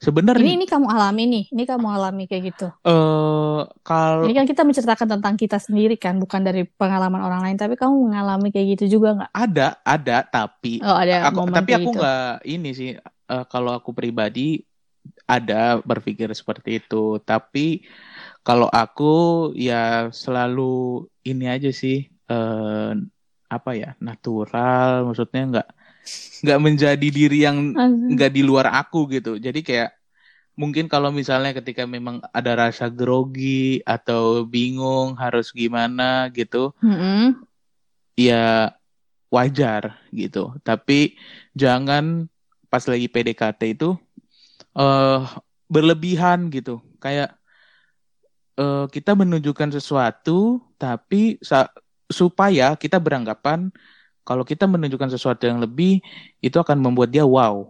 sebenarnya 0.05 0.37
Ini 0.39 0.49
ini 0.57 0.65
kamu 0.71 0.87
alami 0.95 1.23
nih, 1.33 1.43
ini 1.53 1.63
kamu 1.69 1.87
alami 1.95 2.23
kayak 2.29 2.43
gitu. 2.53 2.67
eh 2.85 3.59
kalau 3.87 4.23
Ini 4.23 4.31
kan 4.37 4.45
kita 4.51 4.61
menceritakan 4.67 5.07
tentang 5.19 5.35
kita 5.41 5.57
sendiri 5.65 5.95
kan, 6.03 6.15
bukan 6.23 6.41
dari 6.47 6.61
pengalaman 6.79 7.21
orang 7.27 7.41
lain. 7.45 7.57
Tapi 7.61 7.75
kamu 7.81 7.95
mengalami 8.09 8.47
kayak 8.53 8.67
gitu 8.79 8.85
juga 8.99 9.07
nggak? 9.19 9.31
ada 9.33 9.61
ada 9.85 10.13
tapi 10.33 10.69
Oh 10.85 10.93
ada 11.01 11.13
aku 11.25 11.39
tapi 11.55 11.71
aku 11.77 11.87
gitu. 11.87 11.97
nggak 11.97 12.17
ini 12.51 12.67
sih 12.79 12.89
eh, 13.31 13.43
kalau 13.51 13.71
aku 13.77 13.89
pribadi 13.99 14.41
ada 15.33 15.55
berpikir 15.89 16.29
seperti 16.39 16.69
itu 16.83 16.95
tapi 17.29 17.59
kalau 18.45 18.67
aku 18.79 19.03
ya 19.67 19.75
selalu 20.23 20.61
ini 21.29 21.45
aja 21.53 21.69
sih 21.81 21.95
eh 22.31 22.89
apa 23.55 23.69
ya 23.81 23.87
natural 24.07 24.89
maksudnya 25.07 25.41
nggak 25.51 25.67
nggak 26.43 26.59
menjadi 26.61 27.07
diri 27.09 27.37
yang 27.47 27.57
nggak 28.07 28.31
di 28.35 28.41
luar 28.43 28.67
aku 28.71 29.07
gitu. 29.15 29.39
Jadi 29.39 29.63
kayak 29.63 29.89
mungkin 30.59 30.85
kalau 30.91 31.09
misalnya 31.09 31.51
ketika 31.57 31.83
memang 31.89 32.21
ada 32.35 32.53
rasa 32.69 32.85
grogi 32.91 33.81
atau 33.87 34.45
bingung 34.45 35.17
harus 35.17 35.49
gimana 35.55 36.29
gitu, 36.35 36.73
Mm-mm. 36.83 37.45
ya 38.17 38.73
wajar 39.33 39.97
gitu. 40.13 40.53
Tapi 40.61 41.17
jangan 41.57 42.29
pas 42.69 42.83
lagi 42.89 43.07
PDKT 43.09 43.61
itu 43.77 43.97
eh 44.77 45.21
berlebihan 45.69 46.49
gitu. 46.53 46.81
Kayak 47.01 47.35
eh, 48.59 48.85
kita 48.91 49.11
menunjukkan 49.17 49.69
sesuatu 49.77 50.61
tapi 50.77 51.39
supaya 52.11 52.75
kita 52.77 52.99
beranggapan 53.01 53.71
kalau 54.23 54.47
kita 54.47 54.65
menunjukkan 54.67 55.11
sesuatu 55.11 55.43
yang 55.47 55.59
lebih 55.59 55.99
itu 56.39 56.57
akan 56.57 56.79
membuat 56.79 57.11
dia 57.11 57.27
wow 57.27 57.69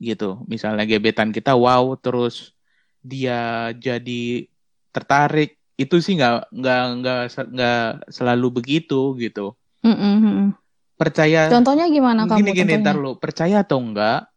gitu. 0.00 0.42
Misalnya 0.48 0.88
gebetan 0.88 1.30
kita 1.30 1.54
wow 1.54 1.94
terus 2.00 2.56
dia 3.04 3.70
jadi 3.76 4.48
tertarik 4.90 5.56
itu 5.76 5.98
sih 6.04 6.18
nggak 6.18 6.52
nggak 6.52 6.82
nggak 7.00 7.20
nggak 7.54 7.84
selalu 8.12 8.48
begitu 8.60 9.16
gitu. 9.20 9.54
Mm-mm, 9.84 10.14
mm-mm. 10.20 10.48
Percaya 10.96 11.50
Contohnya 11.50 11.88
gimana 11.90 12.24
kamu? 12.28 12.38
gini 12.40 12.50
gini 12.54 12.72
ntar 12.80 12.96
lu 12.96 13.18
percaya 13.18 13.64
atau 13.64 13.82
enggak 13.82 14.28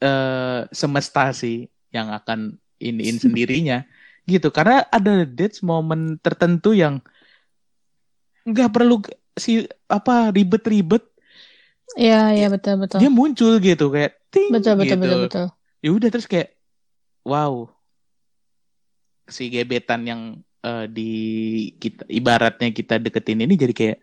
eh 0.00 0.64
semesta 0.72 1.28
sih 1.36 1.68
yang 1.92 2.14
akan 2.14 2.56
iniin 2.80 3.18
sendirinya 3.24 3.84
gitu 4.24 4.54
karena 4.54 4.86
ada 4.88 5.26
dates 5.26 5.60
momen 5.60 6.16
tertentu 6.22 6.72
yang 6.72 7.02
nggak 8.46 8.70
perlu 8.72 9.02
si 9.36 9.66
apa 9.86 10.30
ribet-ribet 10.30 11.04
Iya 11.98 12.30
iya 12.30 12.46
betul 12.46 12.78
betul. 12.78 13.02
dia 13.02 13.10
muncul 13.10 13.58
gitu 13.58 13.90
kayak 13.90 14.14
ting 14.30 14.54
Betul 14.54 14.78
betul 14.78 14.94
gitu 14.94 15.02
betul 15.02 15.18
betul. 15.26 15.46
ya 15.82 15.90
udah 15.90 16.08
terus 16.08 16.26
kayak 16.30 16.54
wow 17.26 17.66
si 19.26 19.50
gebetan 19.50 20.06
yang 20.06 20.22
eh, 20.62 20.86
di 20.86 21.10
kita 21.78 22.06
ibaratnya 22.06 22.70
kita 22.70 22.98
deketin 22.98 23.42
ini 23.42 23.54
jadi 23.58 23.74
kayak 23.74 23.98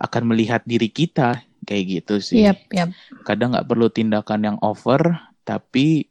akan 0.00 0.22
melihat 0.32 0.64
diri 0.64 0.88
kita 0.88 1.40
kayak 1.62 1.84
gitu 2.00 2.18
sih 2.18 2.42
Yap 2.48 2.64
yap. 2.72 2.90
kadang 3.22 3.52
nggak 3.52 3.68
perlu 3.68 3.86
tindakan 3.88 4.40
yang 4.42 4.58
over 4.64 5.14
tapi 5.44 6.08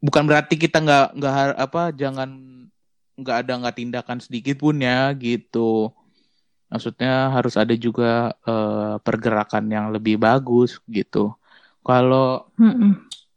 bukan 0.00 0.24
berarti 0.24 0.56
kita 0.56 0.80
nggak 0.80 1.06
nggak 1.20 1.34
apa 1.56 1.82
jangan 1.92 2.30
nggak 3.14 3.36
ada 3.46 3.52
nggak 3.60 3.76
tindakan 3.76 4.18
sedikit 4.18 4.58
pun 4.58 4.80
ya 4.80 5.12
gitu 5.14 5.94
maksudnya 6.74 7.30
harus 7.30 7.54
ada 7.54 7.70
juga 7.78 8.34
eh, 8.42 8.98
pergerakan 8.98 9.70
yang 9.70 9.86
lebih 9.94 10.18
bagus 10.18 10.82
gitu 10.90 11.30
kalau 11.86 12.50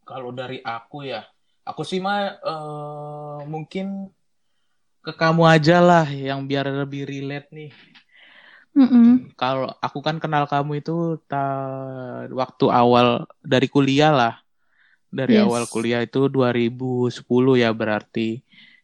kalau 0.02 0.34
dari 0.34 0.58
aku 0.66 1.06
ya 1.06 1.22
aku 1.62 1.86
sih 1.86 2.02
mah 2.02 2.42
eh, 2.42 3.40
mungkin 3.46 4.10
ke 5.06 5.14
kamu 5.14 5.46
aja 5.46 5.78
lah 5.78 6.10
yang 6.10 6.50
biar 6.50 6.66
lebih 6.74 7.06
relate 7.06 7.54
nih 7.54 7.70
kalau 9.38 9.70
aku 9.82 10.02
kan 10.02 10.18
kenal 10.18 10.50
kamu 10.50 10.82
itu 10.82 11.22
ta- 11.30 12.26
waktu 12.34 12.66
awal 12.74 13.30
dari 13.46 13.70
kuliah 13.70 14.10
lah. 14.10 14.34
Dari 15.08 15.40
Yes. 15.40 15.46
awal 15.46 15.64
kuliah 15.72 16.02
itu 16.04 16.28
2010 16.28 17.56
ya 17.56 17.70
berarti 17.72 18.42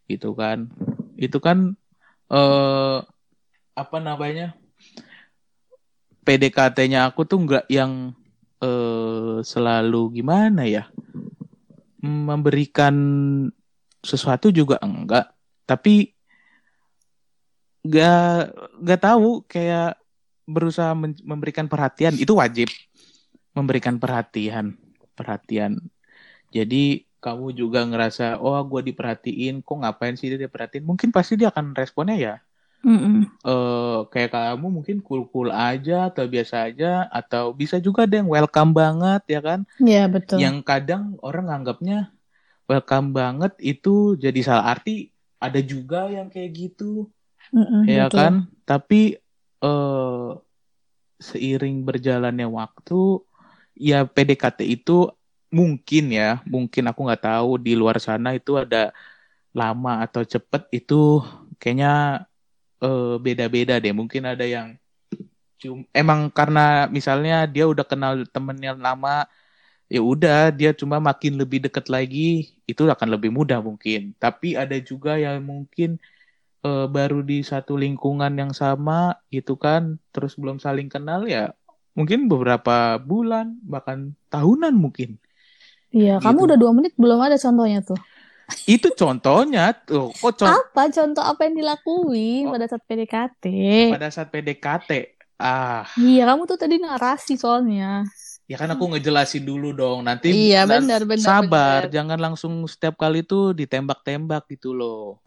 gitu 0.08 0.38
kan. 0.38 0.70
Itu 1.18 1.42
kan 1.42 1.74
eh 2.32 2.98
apa 3.74 3.98
namanya? 3.98 4.54
PDKT-nya 6.24 7.10
aku 7.10 7.28
tuh 7.28 7.44
nggak 7.44 7.66
yang 7.68 8.16
eh 8.64 9.38
selalu 9.44 10.22
gimana 10.24 10.64
ya? 10.66 10.88
Memberikan 12.04 12.96
sesuatu 14.04 14.52
juga 14.52 14.80
enggak, 14.84 15.32
tapi 15.64 16.14
nggak 17.84 18.40
nggak 18.80 19.02
tahu 19.04 19.44
kayak 19.44 20.00
berusaha 20.48 20.96
memberikan 21.24 21.68
perhatian 21.68 22.16
itu 22.16 22.32
wajib 22.36 22.72
memberikan 23.52 24.00
perhatian 24.00 24.80
perhatian 25.16 25.84
jadi 26.48 27.04
kamu 27.20 27.56
juga 27.56 27.84
ngerasa 27.84 28.40
oh 28.40 28.56
gue 28.68 28.92
diperhatiin 28.92 29.64
kok 29.64 29.78
ngapain 29.84 30.16
sih 30.16 30.32
dia 30.32 30.48
perhatiin 30.48 30.84
mungkin 30.84 31.12
pasti 31.12 31.36
dia 31.36 31.52
akan 31.52 31.76
responnya 31.76 32.16
ya 32.16 32.36
Mm-mm. 32.84 33.32
eh 33.48 34.00
kayak 34.12 34.32
kamu 34.36 34.68
mungkin 34.80 34.98
cool 35.00 35.24
cool 35.32 35.50
aja 35.52 36.12
atau 36.12 36.28
biasa 36.28 36.68
aja 36.68 37.08
atau 37.08 37.56
bisa 37.56 37.80
juga 37.80 38.04
ada 38.04 38.20
yang 38.20 38.28
welcome 38.28 38.72
banget 38.76 39.22
ya 39.28 39.40
kan 39.40 39.60
Iya 39.80 40.04
betul. 40.12 40.38
yang 40.44 40.60
kadang 40.64 41.16
orang 41.24 41.48
nganggapnya 41.48 42.12
welcome 42.68 43.16
banget 43.16 43.54
itu 43.64 44.20
jadi 44.20 44.40
salah 44.44 44.76
arti 44.76 45.12
ada 45.40 45.60
juga 45.64 46.08
yang 46.12 46.28
kayak 46.28 46.52
gitu 46.56 47.08
Mm-mm, 47.56 47.88
ya 47.88 48.08
betul. 48.08 48.18
kan 48.20 48.34
tapi 48.68 49.16
eh 49.64 50.28
seiring 51.24 51.88
berjalannya 51.88 52.48
waktu 52.52 53.24
ya 53.80 54.04
PDKT 54.04 54.60
itu 54.68 55.08
mungkin 55.54 56.04
ya 56.12 56.42
mungkin 56.44 56.84
aku 56.90 57.00
nggak 57.08 57.24
tahu 57.24 57.50
di 57.62 57.74
luar 57.80 57.98
sana 58.02 58.36
itu 58.36 58.58
ada 58.60 58.92
lama 59.54 60.02
atau 60.06 60.26
cepet 60.26 60.64
itu 60.74 61.22
kayaknya 61.62 62.26
eh, 62.84 63.16
beda-beda 63.26 63.80
deh 63.84 63.94
mungkin 63.96 64.24
ada 64.28 64.46
yang 64.46 64.68
cum- 65.62 65.88
emang 65.96 66.28
karena 66.34 66.86
misalnya 66.92 67.48
dia 67.48 67.66
udah 67.72 67.86
kenal 67.88 68.14
temennya 68.30 68.76
lama 68.76 69.26
ya 69.92 70.02
udah 70.02 70.50
dia 70.52 70.72
cuma 70.74 70.98
makin 70.98 71.38
lebih 71.42 71.60
deket 71.66 71.86
lagi 71.88 72.58
itu 72.66 72.82
akan 72.88 73.10
lebih 73.16 73.30
mudah 73.30 73.60
mungkin 73.62 74.12
tapi 74.18 74.58
ada 74.58 74.76
juga 74.82 75.16
yang 75.20 75.40
mungkin 75.44 76.00
eh, 76.64 76.88
baru 76.88 77.20
di 77.22 77.44
satu 77.44 77.76
lingkungan 77.76 78.32
yang 78.40 78.52
sama 78.56 79.20
gitu 79.30 79.60
kan, 79.60 80.00
terus 80.16 80.40
belum 80.40 80.58
saling 80.64 80.88
kenal 80.88 81.28
ya 81.28 81.52
mungkin 81.94 82.26
beberapa 82.26 82.98
bulan 82.98 83.60
bahkan 83.62 84.16
tahunan 84.34 84.74
mungkin. 84.74 85.20
Iya, 85.94 86.18
Gitu. 86.18 86.26
kamu 86.26 86.40
udah 86.50 86.58
dua 86.58 86.72
menit 86.74 86.94
belum 86.98 87.20
ada 87.22 87.38
contohnya 87.38 87.86
tuh. 87.86 88.00
Itu 88.64 88.92
contohnya 88.94 89.72
tuh. 89.74 90.12
Kok 90.14 90.34
contoh 90.36 90.52
Apa 90.52 90.84
contoh 90.88 91.24
apa 91.24 91.42
yang 91.44 91.56
dilakuin 91.56 92.44
Oh. 92.48 92.52
pada 92.52 92.66
saat 92.68 92.84
PDKT? 92.84 93.44
pada 93.92 94.10
saat 94.10 94.28
PDKT? 94.30 94.92
Ah, 95.36 95.84
Iya, 95.96 96.24
kamu 96.26 96.46
tuh 96.46 96.56
tadi 96.56 96.78
narasi 96.78 97.36
soalnya. 97.36 98.04
ya 98.44 98.60
kan 98.60 98.68
aku 98.70 98.92
ngejelasin 98.92 99.42
dulu 99.42 99.72
dong. 99.72 100.04
Nanti 100.04 100.30
Iya, 100.30 100.68
benar, 100.68 101.08
benar, 101.08 101.24
sabar, 101.24 101.88
benar. 101.88 101.92
jangan 101.92 102.20
langsung 102.22 102.54
setiap 102.64 102.96
kali 102.96 103.24
tuh 103.24 103.52
ditembak-tembak 103.52 104.46
gitu 104.48 104.76
loh. 104.76 105.24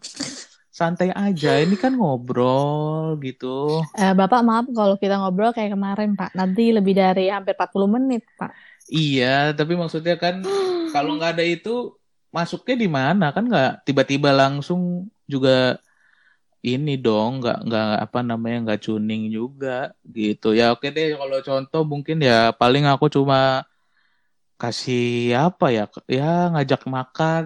Santai 0.69 1.09
aja, 1.09 1.57
ini 1.57 1.73
kan 1.73 1.97
ngobrol 1.97 3.17
gitu. 3.19 3.81
Eh, 3.93 4.13
Bapak 4.13 4.45
maaf 4.45 4.69
kalau 4.69 4.93
kita 4.95 5.17
ngobrol 5.17 5.49
kayak 5.49 5.73
kemarin, 5.73 6.13
Pak. 6.13 6.37
Nanti 6.37 6.69
lebih 6.69 6.93
dari 6.93 7.33
hampir 7.33 7.57
40 7.57 7.89
menit, 7.89 8.21
Pak. 8.37 8.53
Iya, 8.87 9.51
tapi 9.51 9.73
maksudnya 9.73 10.15
kan 10.15 10.45
kalau 10.95 11.17
nggak 11.17 11.33
ada 11.33 11.43
itu 11.43 11.96
masuknya 12.35 12.75
di 12.83 12.87
mana? 12.97 13.25
Kan 13.35 13.43
nggak 13.51 13.87
tiba-tiba 13.87 14.29
langsung 14.35 14.81
juga 15.27 15.79
ini 16.65 16.91
dong 17.05 17.31
nggak 17.39 17.57
nggak 17.67 17.87
apa 18.05 18.19
namanya 18.29 18.57
nggak 18.65 18.81
tuning 18.85 19.23
juga 19.37 19.93
gitu. 20.17 20.45
Ya 20.59 20.73
oke 20.73 20.87
deh 20.95 21.15
kalau 21.19 21.37
contoh 21.47 21.81
mungkin 21.91 22.17
ya 22.27 22.51
paling 22.59 22.83
aku 22.91 23.05
cuma 23.15 23.63
kasih 24.61 25.37
apa 25.37 25.65
ya 25.77 25.83
ya 26.17 26.23
ngajak 26.53 26.81
makan. 26.95 27.43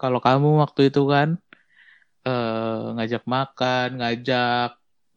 Kalau 0.00 0.18
kamu 0.26 0.48
waktu 0.62 0.80
itu 0.90 1.00
kan 1.12 1.28
eh 2.28 2.82
ngajak 2.96 3.22
makan 3.34 3.88
ngajak 4.00 4.68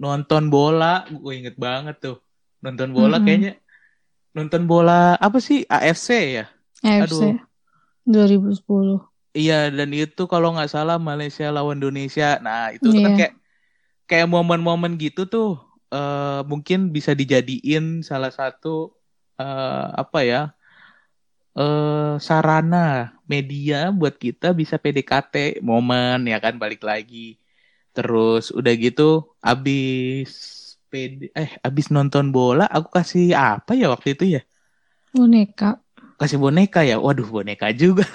nonton 0.01 0.43
bola. 0.53 0.85
Gue 1.21 1.33
inget 1.39 1.55
banget 1.65 1.95
tuh 2.05 2.15
nonton 2.63 2.89
bola 2.97 3.15
Mm-mm. 3.15 3.25
kayaknya 3.25 3.51
nonton 4.35 4.63
bola 4.71 5.15
apa 5.25 5.37
sih? 5.47 5.59
AFC 5.75 6.09
ya? 6.37 6.45
AFC 6.83 7.21
2010. 8.11 8.99
Iya, 9.39 9.53
dan 9.77 9.89
itu 9.99 10.21
kalau 10.31 10.47
nggak 10.53 10.69
salah 10.75 10.95
Malaysia 11.09 11.45
lawan 11.55 11.75
Indonesia. 11.79 12.25
Nah, 12.45 12.59
itu 12.75 12.87
tuh 12.95 13.01
kan 13.05 13.11
Iya. 13.11 13.17
kayak 13.17 13.33
kayak 14.09 14.27
momen-momen 14.33 14.93
gitu 15.03 15.21
tuh 15.33 15.45
eh, 15.93 16.41
mungkin 16.51 16.79
bisa 16.95 17.11
dijadiin 17.19 17.83
salah 18.09 18.31
satu 18.39 18.69
eh, 19.41 19.85
apa 20.01 20.19
ya? 20.31 20.37
eh 21.59 22.11
sarana 22.27 22.77
media 23.31 23.75
buat 23.99 24.15
kita 24.23 24.45
bisa 24.59 24.75
PDKT 24.83 25.33
momen 25.69 26.17
ya 26.31 26.37
kan 26.45 26.53
balik 26.63 26.81
lagi. 26.89 27.17
Terus 27.95 28.43
udah 28.59 28.73
gitu 28.85 29.01
abis 29.49 30.29
PD, 30.91 31.21
eh 31.41 31.51
abis 31.67 31.85
nonton 31.95 32.25
bola 32.35 32.63
aku 32.75 32.89
kasih 32.97 33.23
apa 33.45 33.71
ya 33.81 33.85
waktu 33.93 34.09
itu 34.15 34.25
ya? 34.35 34.41
Boneka. 35.13 35.69
Kasih 36.15 36.39
boneka 36.39 36.81
ya. 36.87 36.95
Waduh, 36.97 37.27
boneka 37.27 37.71
juga. 37.75 38.07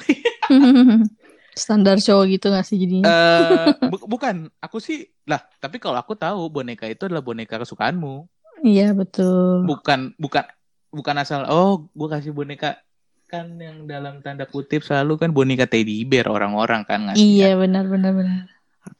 Standar 1.61 1.99
cowok 2.00 2.25
gitu 2.30 2.47
gak 2.49 2.64
sih 2.64 2.80
jadinya? 2.80 3.11
Eh 3.11 3.71
bu- 3.92 4.07
bukan, 4.09 4.49
aku 4.62 4.80
sih 4.80 5.11
lah. 5.28 5.42
Tapi 5.61 5.76
kalau 5.83 5.99
aku 6.00 6.16
tahu 6.16 6.49
boneka 6.49 6.88
itu 6.88 7.04
adalah 7.11 7.21
boneka 7.21 7.61
kesukaanmu, 7.61 8.25
Iya, 8.61 8.92
betul. 8.92 9.64
bukan 9.64 10.12
bukan 10.21 10.45
bukan 10.92 11.14
asal 11.23 11.49
oh 11.49 11.88
gue 11.97 12.09
kasih 12.12 12.35
boneka 12.35 12.76
kan 13.25 13.47
yang 13.57 13.87
dalam 13.87 14.21
tanda 14.21 14.45
kutip 14.45 14.83
selalu 14.83 15.16
kan 15.16 15.30
boneka 15.30 15.64
teddy 15.64 16.02
bear 16.04 16.28
orang-orang 16.28 16.83
kan 16.85 17.09
ngasihnya. 17.09 17.25
Iya, 17.25 17.50
benar 17.57 17.85
benar 17.88 18.12
benar. 18.12 18.40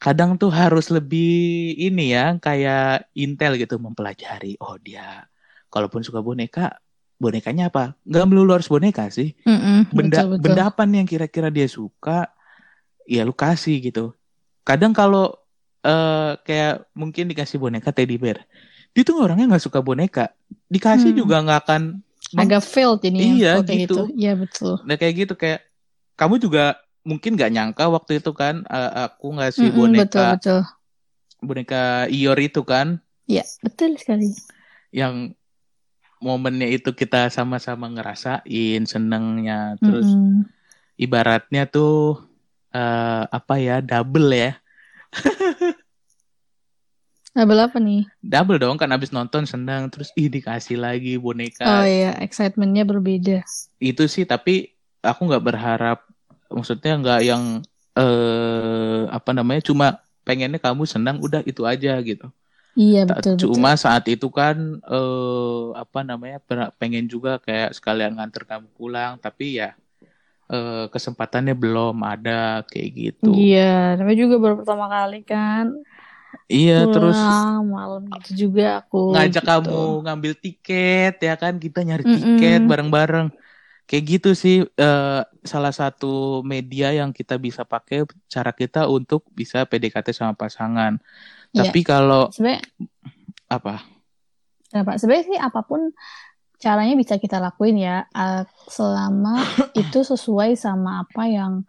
Kadang 0.01 0.37
tuh 0.41 0.49
harus 0.53 0.87
lebih 0.89 1.73
ini 1.77 2.15
ya 2.15 2.37
kayak 2.41 3.11
intel 3.13 3.57
gitu 3.59 3.77
mempelajari. 3.77 4.55
Oh 4.63 4.77
dia 4.81 5.25
kalaupun 5.69 6.01
suka 6.01 6.23
boneka 6.23 6.79
bonekanya 7.21 7.63
apa? 7.69 7.93
Nggak 8.09 8.25
melulu 8.29 8.51
harus 8.57 8.69
boneka 8.73 9.03
sih. 9.13 9.29
Mm-mm, 9.45 9.77
benda 9.93 10.19
betul, 10.19 10.27
betul. 10.33 10.43
benda 10.43 10.61
apa 10.71 10.81
nih 10.89 10.97
yang 11.03 11.09
kira-kira 11.13 11.47
dia 11.53 11.67
suka 11.69 12.31
ya 13.05 13.21
lu 13.27 13.33
kasih 13.35 13.75
gitu 13.81 14.15
kadang 14.63 14.93
kalau 14.95 15.33
eh 15.81 16.31
kayak 16.45 16.85
mungkin 16.93 17.25
dikasih 17.31 17.57
boneka 17.57 17.89
teddy 17.91 18.15
bear 18.21 18.45
dia 18.93 19.03
tuh 19.03 19.17
orangnya 19.25 19.45
nggak 19.51 19.65
suka 19.67 19.79
boneka 19.81 20.31
dikasih 20.69 21.11
Hmm. 21.11 21.19
juga 21.19 21.35
nggak 21.43 21.59
akan 21.65 21.81
Agak 22.31 22.61
failed 22.63 23.01
ini 23.03 23.43
Iya, 23.43 23.59
kalau 23.59 23.63
kayak 23.67 23.79
gitu. 23.89 23.95
Iya, 24.15 24.31
betul. 24.39 24.73
nah 24.87 24.95
kayak 24.95 25.13
gitu 25.27 25.33
kayak 25.35 25.59
kamu 26.15 26.35
juga 26.39 26.63
mungkin 27.03 27.31
nggak 27.35 27.51
nyangka 27.51 27.85
waktu 27.91 28.11
itu 28.23 28.31
kan 28.31 28.63
eh, 28.69 28.91
aku 29.09 29.27
ngasih 29.35 29.67
Mm-mm, 29.67 29.75
boneka 29.75 29.99
betul, 29.99 30.25
betul. 30.37 30.59
boneka 31.41 31.81
Ior 32.13 32.37
itu 32.39 32.61
kan 32.63 33.01
Iya, 33.27 33.43
betul 33.65 33.97
sekali. 33.97 34.27
yang 34.91 35.33
momennya 36.21 36.67
itu 36.69 36.89
kita 36.93 37.27
sama-sama 37.33 37.85
ngerasain 37.91 38.81
senengnya 38.85 39.75
terus 39.81 40.05
Mm-mm. 40.05 40.45
ibaratnya 40.95 41.65
tuh 41.65 42.21
eh, 42.71 43.23
apa 43.37 43.53
ya 43.59 43.81
double 43.81 44.29
ya 44.31 44.51
Label 47.31 47.63
apa 47.63 47.79
nih? 47.79 48.03
double 48.19 48.59
dong 48.59 48.75
kan 48.75 48.91
abis 48.91 49.15
nonton 49.15 49.47
senang 49.47 49.87
terus 49.87 50.11
ih 50.19 50.27
dikasih 50.27 50.75
lagi 50.75 51.15
boneka 51.15 51.63
Oh 51.63 51.85
iya, 51.87 52.11
excitementnya 52.19 52.83
berbeda. 52.83 53.39
itu 53.81 54.03
sih 54.05 54.23
tapi 54.27 54.71
aku 55.01 55.21
nggak 55.27 55.43
berharap 55.43 55.97
maksudnya 56.51 56.93
nggak 57.01 57.19
yang 57.25 57.43
eh 57.97 59.01
apa 59.09 59.31
namanya 59.35 59.61
cuma 59.65 59.87
pengennya 60.23 60.59
kamu 60.61 60.83
senang 60.87 61.17
udah 61.19 61.41
itu 61.43 61.63
aja 61.65 61.97
gitu 62.03 62.29
Iya, 62.79 62.99
betul, 63.11 63.33
betul. 63.43 63.65
cuma 63.65 63.69
saat 63.83 64.03
itu 64.13 64.27
kan 64.39 64.57
eh 64.91 65.63
apa 65.81 65.99
namanya 66.09 66.37
pengen 66.79 67.05
juga 67.13 67.29
kayak 67.45 67.69
sekalian 67.77 68.11
nganter 68.17 68.43
kamu 68.49 68.67
pulang 68.77 69.11
tapi 69.25 69.43
ya 69.61 69.67
eh 70.53 70.85
kesempatannya 70.93 71.53
belum 71.63 71.95
ada 72.13 72.31
kayak 72.69 72.89
gitu 73.01 73.29
Iya, 73.37 73.59
tapi 73.97 74.11
juga 74.21 74.35
baru 74.43 74.55
pertama 74.59 74.85
kali 74.93 75.15
kan. 75.31 75.65
iya 76.53 76.87
terus 76.91 77.19
Pulang 77.21 77.61
malam 77.75 78.01
gitu 78.15 78.29
juga 78.41 78.63
aku 78.79 78.97
ngajak 79.11 79.43
gitu. 79.43 79.49
kamu 79.49 79.75
ngambil 80.07 80.33
tiket 80.43 81.11
ya 81.27 81.33
kan 81.41 81.53
kita 81.63 81.79
nyari 81.87 82.05
Mm-mm. 82.05 82.15
tiket 82.15 82.59
bareng-bareng 82.69 83.27
kayak 83.87 84.05
gitu 84.11 84.29
sih 84.43 84.55
eh, 84.83 85.21
salah 85.53 85.73
satu 85.81 86.07
media 86.53 86.87
yang 86.99 87.11
kita 87.19 87.35
bisa 87.45 87.63
pakai 87.73 87.97
cara 88.33 88.51
kita 88.61 88.79
untuk 88.97 89.21
bisa 89.39 89.57
PDKT 89.69 90.09
sama 90.15 90.33
pasangan 90.37 90.93
Iya. 91.51 91.67
tapi 91.67 91.79
kalau 91.83 92.31
Sebenarnya 92.31 92.63
apa 93.51 93.83
Kenapa? 94.71 94.95
Sebenarnya 94.95 95.25
sih 95.27 95.35
apa 95.39 95.61
pun 95.67 95.91
caranya 96.55 96.95
bisa 96.95 97.19
kita 97.19 97.43
lakuin 97.43 97.75
ya, 97.75 98.07
eh, 98.07 98.47
selama 98.71 99.43
itu 99.83 99.99
sesuai 100.07 100.55
sama 100.55 101.03
apa 101.03 101.27
yang 101.27 101.67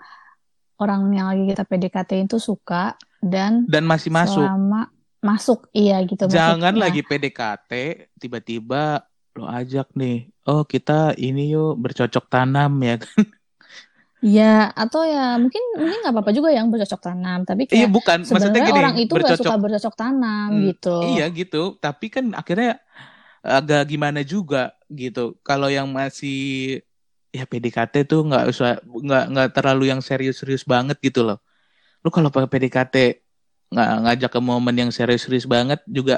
orang 0.79 1.11
yang 1.11 1.27
lagi 1.27 1.51
kita 1.51 1.67
PDKT 1.67 2.31
itu 2.31 2.39
suka 2.39 2.95
dan 3.19 3.67
dan 3.67 3.87
masih 3.87 4.11
masuk 4.15 4.43
selama 4.43 4.91
masuk, 5.23 5.71
iya 5.71 6.03
gitu 6.03 6.27
jangan 6.27 6.75
maksudnya. 6.75 6.83
lagi 6.83 7.01
PDKT 7.07 7.73
tiba-tiba 8.19 9.07
lo 9.39 9.47
ajak 9.47 9.95
nih 9.95 10.27
oh 10.51 10.67
kita 10.67 11.15
ini 11.15 11.55
yuk 11.55 11.79
bercocok 11.79 12.27
tanam 12.27 12.75
ya 12.83 12.99
kan 12.99 13.23
Iya, 14.23 14.43
atau 14.83 15.01
ya 15.03 15.19
mungkin 15.43 15.63
mungkin 15.83 15.99
nggak 16.03 16.15
apa-apa 16.15 16.31
juga 16.37 16.49
yang 16.55 16.67
bercocok 16.71 17.01
tanam, 17.07 17.39
tapi 17.49 17.63
iya 17.75 17.87
kayak 17.87 17.91
bukan 17.91 18.19
maksudnya 18.31 18.31
sebenarnya 18.31 18.63
gini 18.69 18.79
orang 18.79 18.95
itu 19.03 19.13
nggak 19.19 19.35
bercocok 19.35 19.39
suka 19.39 19.55
bercocok 19.63 19.95
tanam 19.99 20.47
Hmm, 20.53 20.67
gitu. 20.69 20.89
Iya 21.03 21.23
gitu, 21.39 21.59
tapi 21.85 22.07
kan 22.15 22.25
akhirnya 22.41 22.69
agak 23.43 23.81
gimana 23.93 24.21
juga 24.33 24.59
gitu. 25.01 25.21
Kalau 25.49 25.69
yang 25.77 25.89
masih 25.99 26.35
ya 27.37 27.45
PDKT 27.51 27.95
tuh 28.11 28.21
nggak 28.29 28.45
usah 28.53 28.69
nggak 29.07 29.23
nggak 29.33 29.49
terlalu 29.57 29.83
yang 29.93 30.01
serius-serius 30.09 30.65
banget 30.75 30.97
gitu 31.07 31.21
loh. 31.29 31.39
Lu 32.05 32.09
kalau 32.17 32.29
pakai 32.35 32.49
PDKT 32.53 32.95
nggak 33.73 33.89
ngajak 34.05 34.31
ke 34.37 34.41
momen 34.51 34.77
yang 34.83 34.91
serius-serius 34.97 35.47
banget 35.55 35.81
juga 35.99 36.15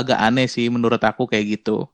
agak 0.00 0.18
aneh 0.26 0.46
sih 0.54 0.66
menurut 0.74 1.02
aku 1.10 1.22
kayak 1.30 1.46
gitu. 1.60 1.86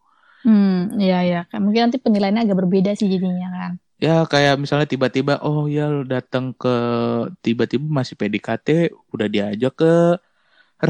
Hmm, 0.45 0.69
iya 1.03 1.15
iya. 1.27 1.37
Kayak 1.49 1.63
Mungkin 1.65 1.83
nanti 1.85 1.99
penilaiannya 2.05 2.43
agak 2.45 2.59
berbeda 2.61 2.91
sih 2.99 3.09
jadinya 3.15 3.47
kan. 3.57 3.73
Ya 4.05 4.11
kayak 4.33 4.55
misalnya 4.63 4.89
tiba-tiba 4.93 5.33
oh 5.45 5.61
ya 5.75 5.83
lu 5.95 6.01
datang 6.15 6.45
ke 6.61 6.69
tiba-tiba 7.45 7.85
masih 7.99 8.15
PDKT 8.21 8.67
udah 9.13 9.29
diajak 9.35 9.73
ke 9.81 9.87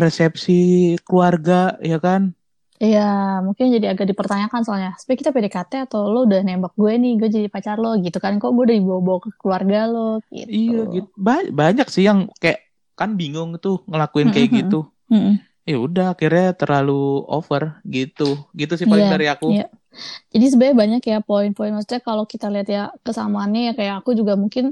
resepsi 0.01 0.53
keluarga 1.07 1.79
ya 1.91 1.99
kan 2.07 2.23
Iya, 2.85 3.01
mungkin 3.47 3.65
jadi 3.77 3.87
agak 3.93 4.07
dipertanyakan 4.11 4.61
soalnya. 4.65 4.91
Sebenarnya 4.99 5.21
kita 5.23 5.33
PDKT 5.37 5.73
atau 5.87 6.01
lo 6.13 6.19
udah 6.27 6.41
nembak 6.47 6.73
gue 6.81 6.93
nih, 7.03 7.11
gue 7.21 7.29
jadi 7.37 7.49
pacar 7.55 7.77
lo 7.83 7.89
gitu 8.05 8.19
kan. 8.25 8.33
Kok 8.41 8.51
gue 8.57 8.63
udah 8.67 8.77
dibawa-bawa 8.81 9.19
ke 9.25 9.31
keluarga 9.41 9.77
lo 9.93 10.01
gitu. 10.39 10.57
Iya 10.57 10.77
gitu. 10.95 11.09
Ba- 11.27 11.53
banyak 11.61 11.87
sih 11.95 12.03
yang 12.09 12.19
kayak 12.43 12.59
kan 12.99 13.11
bingung 13.21 13.49
tuh 13.65 13.75
ngelakuin 13.91 14.29
kayak 14.35 14.49
Mm-mm. 14.49 14.55
gitu. 14.59 14.77
Mm-mm. 15.11 15.51
Ya 15.71 15.75
udah 15.87 16.05
akhirnya 16.15 16.45
terlalu 16.61 16.93
over 17.35 17.63
gitu. 17.95 18.23
Gitu 18.61 18.73
sih 18.81 18.89
paling 18.93 19.07
Iya, 19.07 19.11
dari 19.13 19.27
aku. 19.35 19.47
iya. 19.49 19.80
Jadi 20.33 20.45
sebenarnya 20.51 20.77
banyak 20.83 21.03
ya 21.13 21.19
poin-poin. 21.27 21.71
Maksudnya 21.75 22.03
kalau 22.09 22.25
kita 22.33 22.47
lihat 22.53 22.69
ya 22.71 22.83
kesamaannya 23.07 23.61
ya 23.69 23.73
kayak 23.79 23.95
aku 24.03 24.11
juga 24.21 24.35
mungkin 24.39 24.65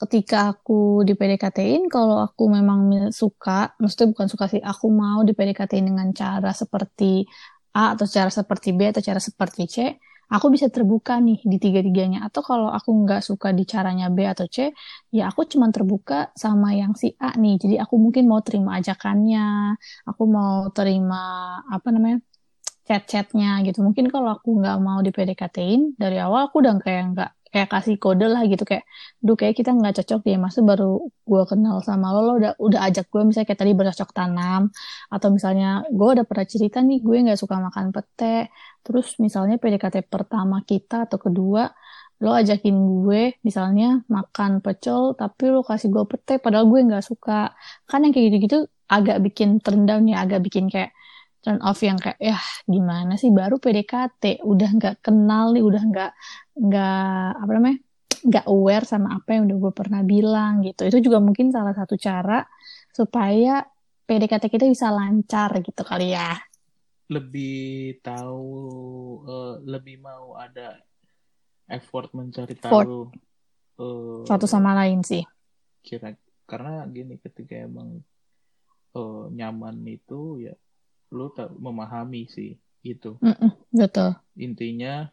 ketika 0.00 0.36
aku 0.54 1.02
di 1.06 1.12
PDKT-in, 1.18 1.82
kalau 1.94 2.16
aku 2.26 2.42
memang 2.50 2.80
suka, 3.14 3.74
maksudnya 3.80 4.08
bukan 4.12 4.26
suka 4.32 4.44
sih, 4.52 4.60
aku 4.62 4.86
mau 4.90 5.22
di 5.26 5.32
PDKT-in 5.36 5.86
dengan 5.90 6.08
cara 6.14 6.50
seperti 6.54 7.24
A 7.74 7.94
atau 7.94 8.06
cara 8.06 8.30
seperti 8.30 8.68
B 8.78 8.80
atau 8.90 9.02
cara 9.02 9.18
seperti 9.22 9.62
C, 9.66 9.76
aku 10.30 10.46
bisa 10.54 10.66
terbuka 10.70 11.18
nih 11.26 11.38
di 11.42 11.56
tiga-tiganya. 11.62 12.18
Atau 12.26 12.42
kalau 12.46 12.68
aku 12.70 12.90
nggak 13.02 13.20
suka 13.28 13.50
di 13.58 13.62
caranya 13.66 14.06
B 14.14 14.18
atau 14.26 14.46
C, 14.46 14.70
ya 15.14 15.30
aku 15.30 15.42
cuma 15.52 15.66
terbuka 15.74 16.30
sama 16.38 16.70
yang 16.80 16.92
si 16.94 17.14
A 17.18 17.34
nih. 17.34 17.54
Jadi 17.62 17.74
aku 17.82 17.94
mungkin 17.98 18.24
mau 18.30 18.40
terima 18.46 18.78
ajakannya, 18.78 19.74
aku 20.08 20.22
mau 20.36 20.70
terima 20.76 21.16
apa 21.74 21.88
namanya 21.94 22.18
chat-chatnya 22.88 23.64
gitu. 23.66 23.78
Mungkin 23.86 24.06
kalau 24.12 24.28
aku 24.36 24.48
nggak 24.60 24.76
mau 24.86 24.98
di 25.06 25.10
PDKT-in 25.16 25.80
dari 26.02 26.16
awal 26.24 26.40
aku 26.48 26.56
udah 26.62 26.74
kayak 26.84 27.02
nggak 27.16 27.30
kayak 27.54 27.70
kasih 27.70 27.96
kode 28.02 28.26
lah 28.26 28.42
gitu 28.50 28.66
kayak, 28.66 28.82
duh 29.22 29.36
kayak 29.38 29.54
kita 29.58 29.70
nggak 29.78 29.94
cocok 30.02 30.20
deh, 30.26 30.36
masa 30.42 30.58
baru 30.66 31.06
gue 31.22 31.42
kenal 31.50 31.76
sama 31.86 32.06
lo, 32.10 32.20
lo 32.26 32.32
udah 32.42 32.52
udah 32.58 32.80
ajak 32.90 33.06
gue 33.12 33.22
misalnya 33.22 33.46
kayak 33.46 33.60
tadi 33.62 33.72
bercocok 33.78 34.10
tanam, 34.10 34.62
atau 35.14 35.28
misalnya 35.30 35.66
gue 35.86 36.08
udah 36.18 36.26
pernah 36.26 36.46
cerita 36.50 36.78
nih 36.82 36.98
gue 37.06 37.16
nggak 37.24 37.38
suka 37.38 37.56
makan 37.62 37.86
pete, 37.94 38.50
terus 38.82 39.06
misalnya 39.22 39.54
PDKT 39.62 39.96
pertama 40.10 40.66
kita 40.66 41.06
atau 41.06 41.18
kedua, 41.22 41.70
lo 42.22 42.30
ajakin 42.34 42.74
gue 43.06 43.20
misalnya 43.46 44.02
makan 44.10 44.58
pecel 44.64 45.14
tapi 45.20 45.44
lo 45.54 45.60
kasih 45.62 45.88
gue 45.94 46.04
pete 46.10 46.32
padahal 46.42 46.66
gue 46.72 46.80
nggak 46.90 47.04
suka 47.10 47.54
kan 47.86 47.98
yang 48.02 48.12
kayak 48.14 48.24
gitu-gitu 48.34 48.56
agak 48.90 49.16
bikin 49.24 49.58
down 49.62 50.04
ya 50.10 50.16
agak 50.24 50.40
bikin 50.46 50.66
kayak 50.72 50.90
turn 51.44 51.60
off 51.60 51.84
yang 51.84 52.00
kayak 52.00 52.16
ya 52.16 52.40
gimana 52.64 53.20
sih? 53.20 53.28
Baru 53.28 53.60
PDKT 53.60 54.40
udah 54.40 54.70
nggak 54.80 54.96
kenal 55.04 55.52
nih 55.52 55.60
udah 55.60 55.82
nggak 55.84 56.12
nggak 56.56 57.28
apa 57.44 57.50
namanya 57.52 57.78
nggak 58.24 58.46
aware 58.48 58.88
sama 58.88 59.20
apa 59.20 59.36
yang 59.36 59.44
udah 59.52 59.56
gue 59.60 59.72
pernah 59.76 60.00
bilang 60.00 60.64
gitu. 60.64 60.88
Itu 60.88 61.04
juga 61.04 61.20
mungkin 61.20 61.52
salah 61.52 61.76
satu 61.76 62.00
cara 62.00 62.40
supaya 62.88 63.60
PDKT 64.08 64.48
kita 64.48 64.64
bisa 64.64 64.88
lancar 64.88 65.52
gitu 65.60 65.84
kali 65.84 66.16
ya. 66.16 66.32
Lebih 67.12 68.00
tahu 68.00 68.56
uh, 69.28 69.60
lebih 69.60 70.00
mau 70.00 70.40
ada 70.40 70.80
effort 71.68 72.08
mencari 72.16 72.56
tahu 72.56 73.12
uh, 73.76 74.24
satu 74.24 74.48
sama 74.48 74.72
lain 74.72 75.04
sih. 75.04 75.24
kira 75.84 76.16
karena 76.48 76.88
gini 76.88 77.20
ketika 77.20 77.60
emang 77.60 78.00
uh, 78.96 79.28
nyaman 79.28 79.84
itu 79.84 80.48
ya 80.48 80.56
lu 81.14 81.30
tak 81.30 81.54
memahami 81.54 82.26
sih 82.26 82.58
itu 82.84 83.16
Mm-mm, 83.22 83.54
betul. 83.72 84.18
Intinya 84.34 85.08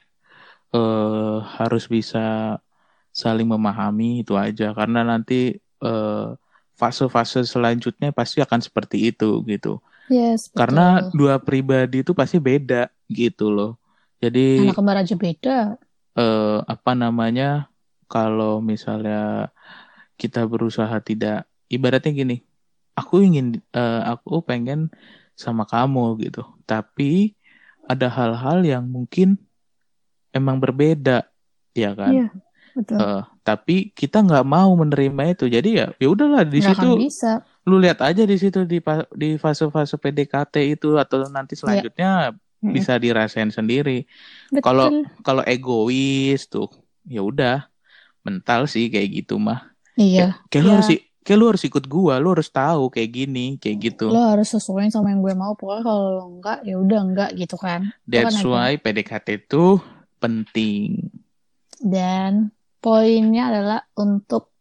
uh, 0.74 1.40
harus 1.62 1.88
bisa 1.88 2.58
saling 3.14 3.48
memahami 3.48 4.26
itu 4.26 4.36
aja. 4.36 4.74
Karena 4.76 5.06
nanti 5.06 5.62
uh, 5.80 6.36
fase-fase 6.76 7.46
selanjutnya 7.46 8.10
pasti 8.12 8.42
akan 8.42 8.60
seperti 8.60 9.14
itu 9.14 9.40
gitu. 9.46 9.80
Yes 10.12 10.52
betul. 10.52 10.60
karena 10.60 10.86
dua 11.16 11.40
pribadi 11.40 12.04
itu 12.04 12.12
pasti 12.12 12.42
beda 12.42 12.92
gitu 13.08 13.48
loh. 13.54 13.80
Jadi 14.20 14.68
anak 14.68 14.76
kembar 14.76 14.98
aja 15.00 15.16
beda. 15.16 15.58
uh, 16.20 16.60
apa 16.68 16.92
namanya 16.92 17.72
kalau 18.12 18.60
misalnya 18.60 19.48
kita 20.20 20.44
berusaha 20.44 20.92
tidak 21.00 21.48
ibaratnya 21.72 22.12
gini 22.12 22.38
aku 22.94 23.24
ingin 23.24 23.64
uh, 23.74 24.04
aku 24.14 24.44
pengen 24.44 24.92
sama 25.42 25.66
kamu 25.66 26.22
gitu. 26.22 26.46
Tapi 26.70 27.34
ada 27.90 28.08
hal-hal 28.08 28.62
yang 28.62 28.86
mungkin 28.86 29.42
emang 30.30 30.62
berbeda, 30.62 31.28
ya 31.74 31.92
kan? 31.98 32.14
Iya, 32.14 32.28
betul. 32.78 32.98
Uh, 33.02 33.24
tapi 33.42 33.90
kita 33.92 34.22
nggak 34.22 34.46
mau 34.46 34.72
menerima 34.78 35.34
itu. 35.34 35.46
Jadi 35.50 35.70
ya, 35.82 35.88
ya 35.98 36.08
udahlah 36.08 36.46
di 36.46 36.62
gak 36.62 36.78
situ. 36.78 36.90
Bisa. 37.10 37.42
Lu 37.66 37.82
lihat 37.82 38.00
aja 38.06 38.24
di 38.24 38.38
situ 38.38 38.64
di 38.64 38.80
di 39.18 39.30
fase-fase 39.42 39.98
PDKT 39.98 40.78
itu 40.78 40.96
atau 41.02 41.26
nanti 41.28 41.58
iya. 41.58 41.60
selanjutnya 41.60 42.12
ya. 42.32 42.72
bisa 42.72 42.94
dirasain 43.02 43.50
sendiri. 43.50 44.06
Kalau 44.62 44.88
kalau 45.26 45.44
egois 45.44 46.46
tuh, 46.48 46.70
ya 47.10 47.26
udah 47.26 47.66
mental 48.22 48.70
sih 48.70 48.88
kayak 48.94 49.26
gitu 49.26 49.42
mah. 49.42 49.74
Iya. 49.98 50.38
Kayak, 50.48 50.54
kayak 50.54 50.62
ya. 50.62 50.66
lu 50.66 50.72
harus 50.78 50.90
kayak 51.22 51.38
lu 51.38 51.46
harus 51.54 51.64
ikut 51.66 51.86
gua 51.86 52.18
lu 52.18 52.34
harus 52.34 52.50
tahu 52.50 52.90
kayak 52.90 53.10
gini 53.14 53.46
kayak 53.62 53.78
gitu. 53.94 54.10
Lo 54.10 54.22
harus 54.34 54.50
sesuai 54.50 54.90
sama 54.90 55.14
yang 55.14 55.22
gue 55.22 55.34
mau 55.38 55.54
pokoknya 55.54 55.84
kalau 55.86 56.08
lo 56.18 56.24
enggak 56.38 56.60
ya 56.66 56.76
udah 56.78 57.00
enggak 57.02 57.30
gitu 57.38 57.56
kan. 57.62 57.94
That's 58.10 58.42
kan 58.42 58.50
why 58.50 58.82
PDKT 58.82 59.48
itu 59.48 59.78
penting. 60.18 61.14
Dan 61.82 62.54
poinnya 62.82 63.54
adalah 63.54 63.82
untuk 63.98 64.52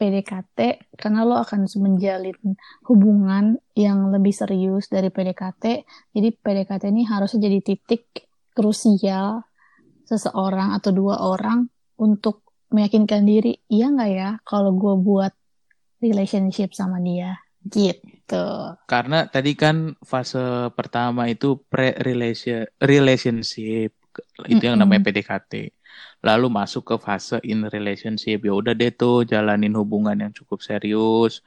PDKT 0.00 0.88
karena 0.96 1.28
lo 1.28 1.36
akan 1.44 1.68
menjalin 1.76 2.56
hubungan 2.88 3.60
yang 3.76 4.08
lebih 4.08 4.32
serius 4.32 4.88
dari 4.88 5.12
PDKT 5.12 5.64
jadi 6.16 6.28
PDKT 6.40 6.88
ini 6.88 7.04
harusnya 7.04 7.44
jadi 7.44 7.60
titik 7.60 8.08
krusial 8.56 9.44
seseorang 10.08 10.72
atau 10.72 10.88
dua 10.96 11.20
orang 11.20 11.68
untuk 12.00 12.48
meyakinkan 12.72 13.28
diri 13.28 13.60
iya 13.68 13.92
nggak 13.92 14.10
ya 14.10 14.30
kalau 14.40 14.72
gue 14.72 14.94
buat 14.96 15.36
relationship 16.00 16.72
sama 16.72 16.98
dia 17.00 17.36
gitu. 17.68 18.46
Karena 18.88 19.28
tadi 19.28 19.52
kan 19.52 19.92
fase 20.00 20.72
pertama 20.72 21.28
itu 21.28 21.60
pre 21.68 21.92
relationship 22.80 23.92
itu 24.48 24.56
mm 24.56 24.56
-mm. 24.56 24.64
yang 24.64 24.76
namanya 24.80 25.12
PDKT. 25.12 25.76
Lalu 26.24 26.46
masuk 26.48 26.82
ke 26.88 26.96
fase 27.00 27.40
in 27.44 27.68
relationship 27.68 28.44
ya 28.44 28.52
udah 28.52 28.72
deh 28.72 28.92
tuh 28.92 29.28
jalanin 29.28 29.76
hubungan 29.76 30.16
yang 30.16 30.32
cukup 30.32 30.64
serius, 30.64 31.44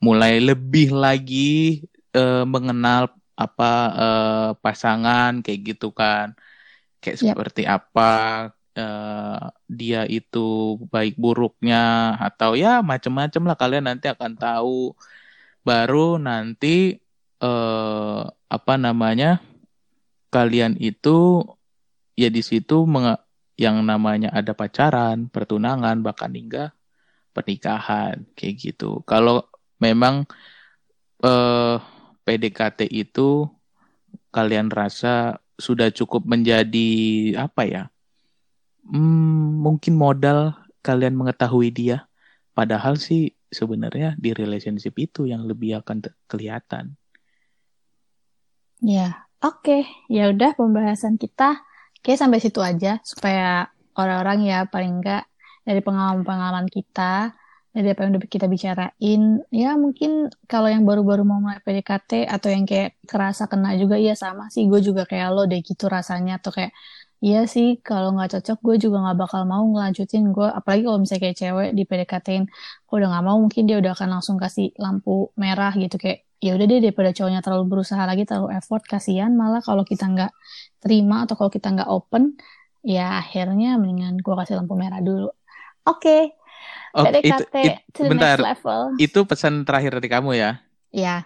mulai 0.00 0.40
lebih 0.40 0.92
lagi 0.92 1.84
uh, 2.16 2.44
mengenal 2.44 3.12
apa 3.34 3.72
uh, 3.96 4.50
pasangan 4.60 5.40
kayak 5.40 5.74
gitu 5.74 5.92
kan. 5.96 6.36
Kayak 7.00 7.16
yep. 7.20 7.24
seperti 7.32 7.62
apa 7.68 8.12
uh, 8.78 9.50
dia 9.70 10.06
itu 10.06 10.78
baik 10.92 11.14
buruknya 11.18 12.14
atau 12.18 12.54
ya 12.58 12.82
macam-macam 12.82 13.42
lah 13.48 13.56
kalian 13.58 13.84
nanti 13.90 14.06
akan 14.10 14.32
tahu 14.38 14.94
baru 15.64 16.20
nanti 16.20 17.00
uh, 17.42 18.28
apa 18.50 18.74
namanya 18.76 19.40
kalian 20.34 20.74
itu 20.82 21.46
ya 22.18 22.28
di 22.30 22.42
situ 22.42 22.86
yang 23.54 23.86
namanya 23.86 24.34
ada 24.34 24.50
pacaran, 24.50 25.30
pertunangan 25.30 26.02
bahkan 26.02 26.34
hingga 26.34 26.74
pernikahan 27.34 28.26
kayak 28.34 28.54
gitu. 28.58 29.02
Kalau 29.06 29.46
memang 29.78 30.26
eh, 31.22 31.76
PDKT 32.26 32.90
itu 32.90 33.46
kalian 34.34 34.70
rasa 34.74 35.38
sudah 35.54 35.90
cukup 35.94 36.26
menjadi 36.26 36.90
apa 37.38 37.62
ya? 37.66 37.84
Hmm, 38.88 39.60
mungkin 39.60 39.94
modal 39.96 40.56
kalian 40.84 41.16
mengetahui 41.16 41.72
dia. 41.72 42.08
Padahal 42.54 43.00
sih 43.00 43.34
sebenarnya 43.50 44.14
di 44.20 44.30
relationship 44.34 44.94
itu 44.98 45.26
yang 45.26 45.46
lebih 45.46 45.82
akan 45.82 46.04
kelihatan. 46.30 46.94
Ya, 48.84 49.24
oke. 49.40 49.64
Okay. 49.64 49.82
Ya 50.12 50.30
udah 50.30 50.54
pembahasan 50.54 51.16
kita 51.16 51.62
kayak 52.04 52.20
sampai 52.20 52.38
situ 52.38 52.60
aja 52.60 53.00
supaya 53.02 53.72
orang-orang 53.96 54.44
ya 54.44 54.58
paling 54.68 55.00
enggak 55.00 55.24
dari 55.64 55.80
pengalaman-pengalaman 55.80 56.68
kita 56.68 57.32
dari 57.74 57.90
apa 57.90 58.06
yang 58.06 58.14
udah 58.14 58.30
kita 58.30 58.46
bicarain 58.46 59.22
ya 59.50 59.74
mungkin 59.74 60.30
kalau 60.46 60.70
yang 60.70 60.86
baru-baru 60.86 61.26
mau 61.26 61.42
mulai 61.42 61.58
PDKT 61.58 62.30
atau 62.30 62.46
yang 62.54 62.70
kayak 62.70 62.94
kerasa 63.02 63.50
kena 63.50 63.74
juga 63.74 63.98
ya 63.98 64.14
sama 64.14 64.46
sih 64.46 64.70
gue 64.70 64.78
juga 64.78 65.02
kayak 65.02 65.28
lo 65.34 65.42
deh 65.50 65.58
gitu 65.58 65.90
rasanya 65.90 66.38
atau 66.38 66.54
kayak 66.54 66.70
Iya 67.24 67.48
sih, 67.48 67.80
kalau 67.80 68.12
nggak 68.12 68.36
cocok 68.36 68.58
gue 68.60 68.76
juga 68.84 69.00
nggak 69.00 69.18
bakal 69.24 69.42
mau 69.48 69.64
ngelanjutin. 69.64 70.28
Gue. 70.36 70.44
Apalagi 70.44 70.84
kalau 70.84 71.00
misalnya 71.00 71.22
kayak 71.24 71.36
cewek 71.40 71.70
di 71.72 71.82
PDKT-in, 71.88 72.44
gue 72.84 72.96
udah 73.00 73.08
nggak 73.08 73.24
mau, 73.24 73.36
mungkin 73.40 73.64
dia 73.64 73.80
udah 73.80 73.96
akan 73.96 74.08
langsung 74.20 74.36
kasih 74.36 74.76
lampu 74.76 75.32
merah 75.40 75.72
gitu. 75.72 75.96
Kayak 75.96 76.28
ya 76.44 76.52
udah 76.52 76.66
deh 76.68 76.80
daripada 76.84 77.16
cowoknya 77.16 77.40
terlalu 77.40 77.64
berusaha 77.72 78.04
lagi 78.04 78.28
terlalu 78.28 78.52
effort 78.52 78.84
kasihan 78.84 79.32
malah 79.32 79.64
kalau 79.64 79.80
kita 79.80 80.04
nggak 80.04 80.28
terima 80.84 81.24
atau 81.24 81.40
kalau 81.40 81.48
kita 81.48 81.72
nggak 81.72 81.88
open 81.88 82.36
ya 82.84 83.16
akhirnya 83.24 83.80
mendingan 83.80 84.20
gue 84.20 84.34
kasih 84.36 84.60
lampu 84.60 84.76
merah 84.76 85.00
dulu. 85.00 85.32
Oke 85.88 86.04
okay. 86.04 86.22
oh, 86.92 87.08
PDKT 87.08 87.54
itu, 87.56 87.72
it, 87.72 87.76
to 87.96 88.00
the 88.04 88.10
bentar, 88.12 88.36
next 88.36 88.44
level. 88.44 88.80
Itu 89.00 89.24
pesan 89.24 89.64
terakhir 89.64 89.96
dari 89.96 90.08
kamu 90.12 90.30
ya? 90.36 90.60
Ya 90.92 91.24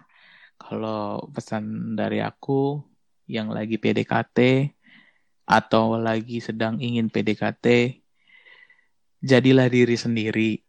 kalau 0.59 1.31
pesan 1.31 1.95
dari 1.95 2.19
aku 2.19 2.83
yang 3.31 3.55
lagi 3.55 3.79
PDKT 3.79 4.39
atau 5.49 5.97
lagi 5.97 6.45
sedang 6.45 6.77
ingin 6.77 7.09
PDKT, 7.09 7.97
jadilah 9.25 9.67
diri 9.73 9.97
sendiri, 9.97 10.61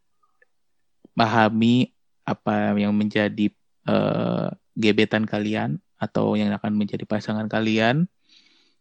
pahami 1.12 1.92
apa 2.24 2.72
yang 2.80 2.96
menjadi 2.96 3.52
uh, 3.84 4.48
gebetan 4.72 5.28
kalian 5.28 5.76
atau 6.00 6.32
yang 6.32 6.48
akan 6.56 6.80
menjadi 6.80 7.04
pasangan 7.04 7.44
kalian, 7.44 8.08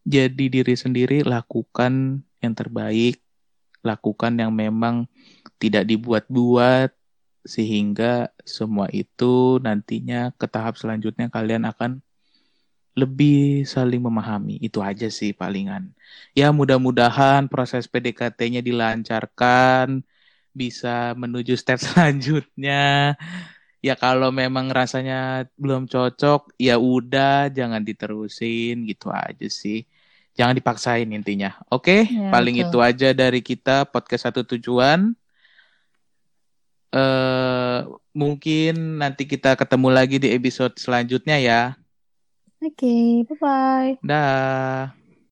jadi 0.08 0.46
diri 0.48 0.80
sendiri 0.80 1.28
lakukan 1.28 2.24
yang 2.40 2.56
terbaik 2.56 3.20
lakukan 3.84 4.36
yang 4.36 4.52
memang 4.52 5.08
tidak 5.60 5.88
dibuat-buat 5.88 6.92
sehingga 7.48 8.32
semua 8.44 8.92
itu 8.92 9.58
nantinya 9.64 10.36
ke 10.36 10.46
tahap 10.46 10.76
selanjutnya 10.76 11.32
kalian 11.32 11.64
akan 11.64 12.04
lebih 13.00 13.64
saling 13.64 14.04
memahami. 14.04 14.60
Itu 14.60 14.84
aja 14.84 15.08
sih 15.08 15.32
palingan. 15.32 15.96
Ya 16.36 16.52
mudah-mudahan 16.52 17.48
proses 17.48 17.88
PDKT-nya 17.88 18.60
dilancarkan, 18.60 20.04
bisa 20.52 21.16
menuju 21.16 21.56
step 21.56 21.80
selanjutnya. 21.86 23.16
Ya 23.80 23.96
kalau 23.96 24.28
memang 24.36 24.68
rasanya 24.76 25.48
belum 25.56 25.88
cocok, 25.88 26.52
ya 26.60 26.76
udah 26.76 27.48
jangan 27.48 27.80
diterusin 27.80 28.84
gitu 28.84 29.08
aja 29.08 29.48
sih. 29.48 29.88
Jangan 30.36 30.56
dipaksain 30.56 31.08
intinya. 31.08 31.56
Oke, 31.72 32.04
okay? 32.04 32.12
ya, 32.12 32.32
paling 32.32 32.60
betul. 32.60 32.68
itu 32.68 32.78
aja 32.84 33.10
dari 33.16 33.40
kita 33.40 33.88
podcast 33.88 34.28
satu 34.28 34.44
tujuan. 34.56 35.16
Uh, 36.90 37.86
mungkin 38.18 38.98
nanti 38.98 39.30
kita 39.30 39.54
ketemu 39.54 39.88
lagi 39.94 40.18
di 40.20 40.36
episode 40.36 40.76
selanjutnya 40.76 41.40
ya. 41.40 41.62
Oke, 42.62 42.68
okay, 42.68 43.24
bye-bye. 43.28 44.00
Dah. 44.04 44.92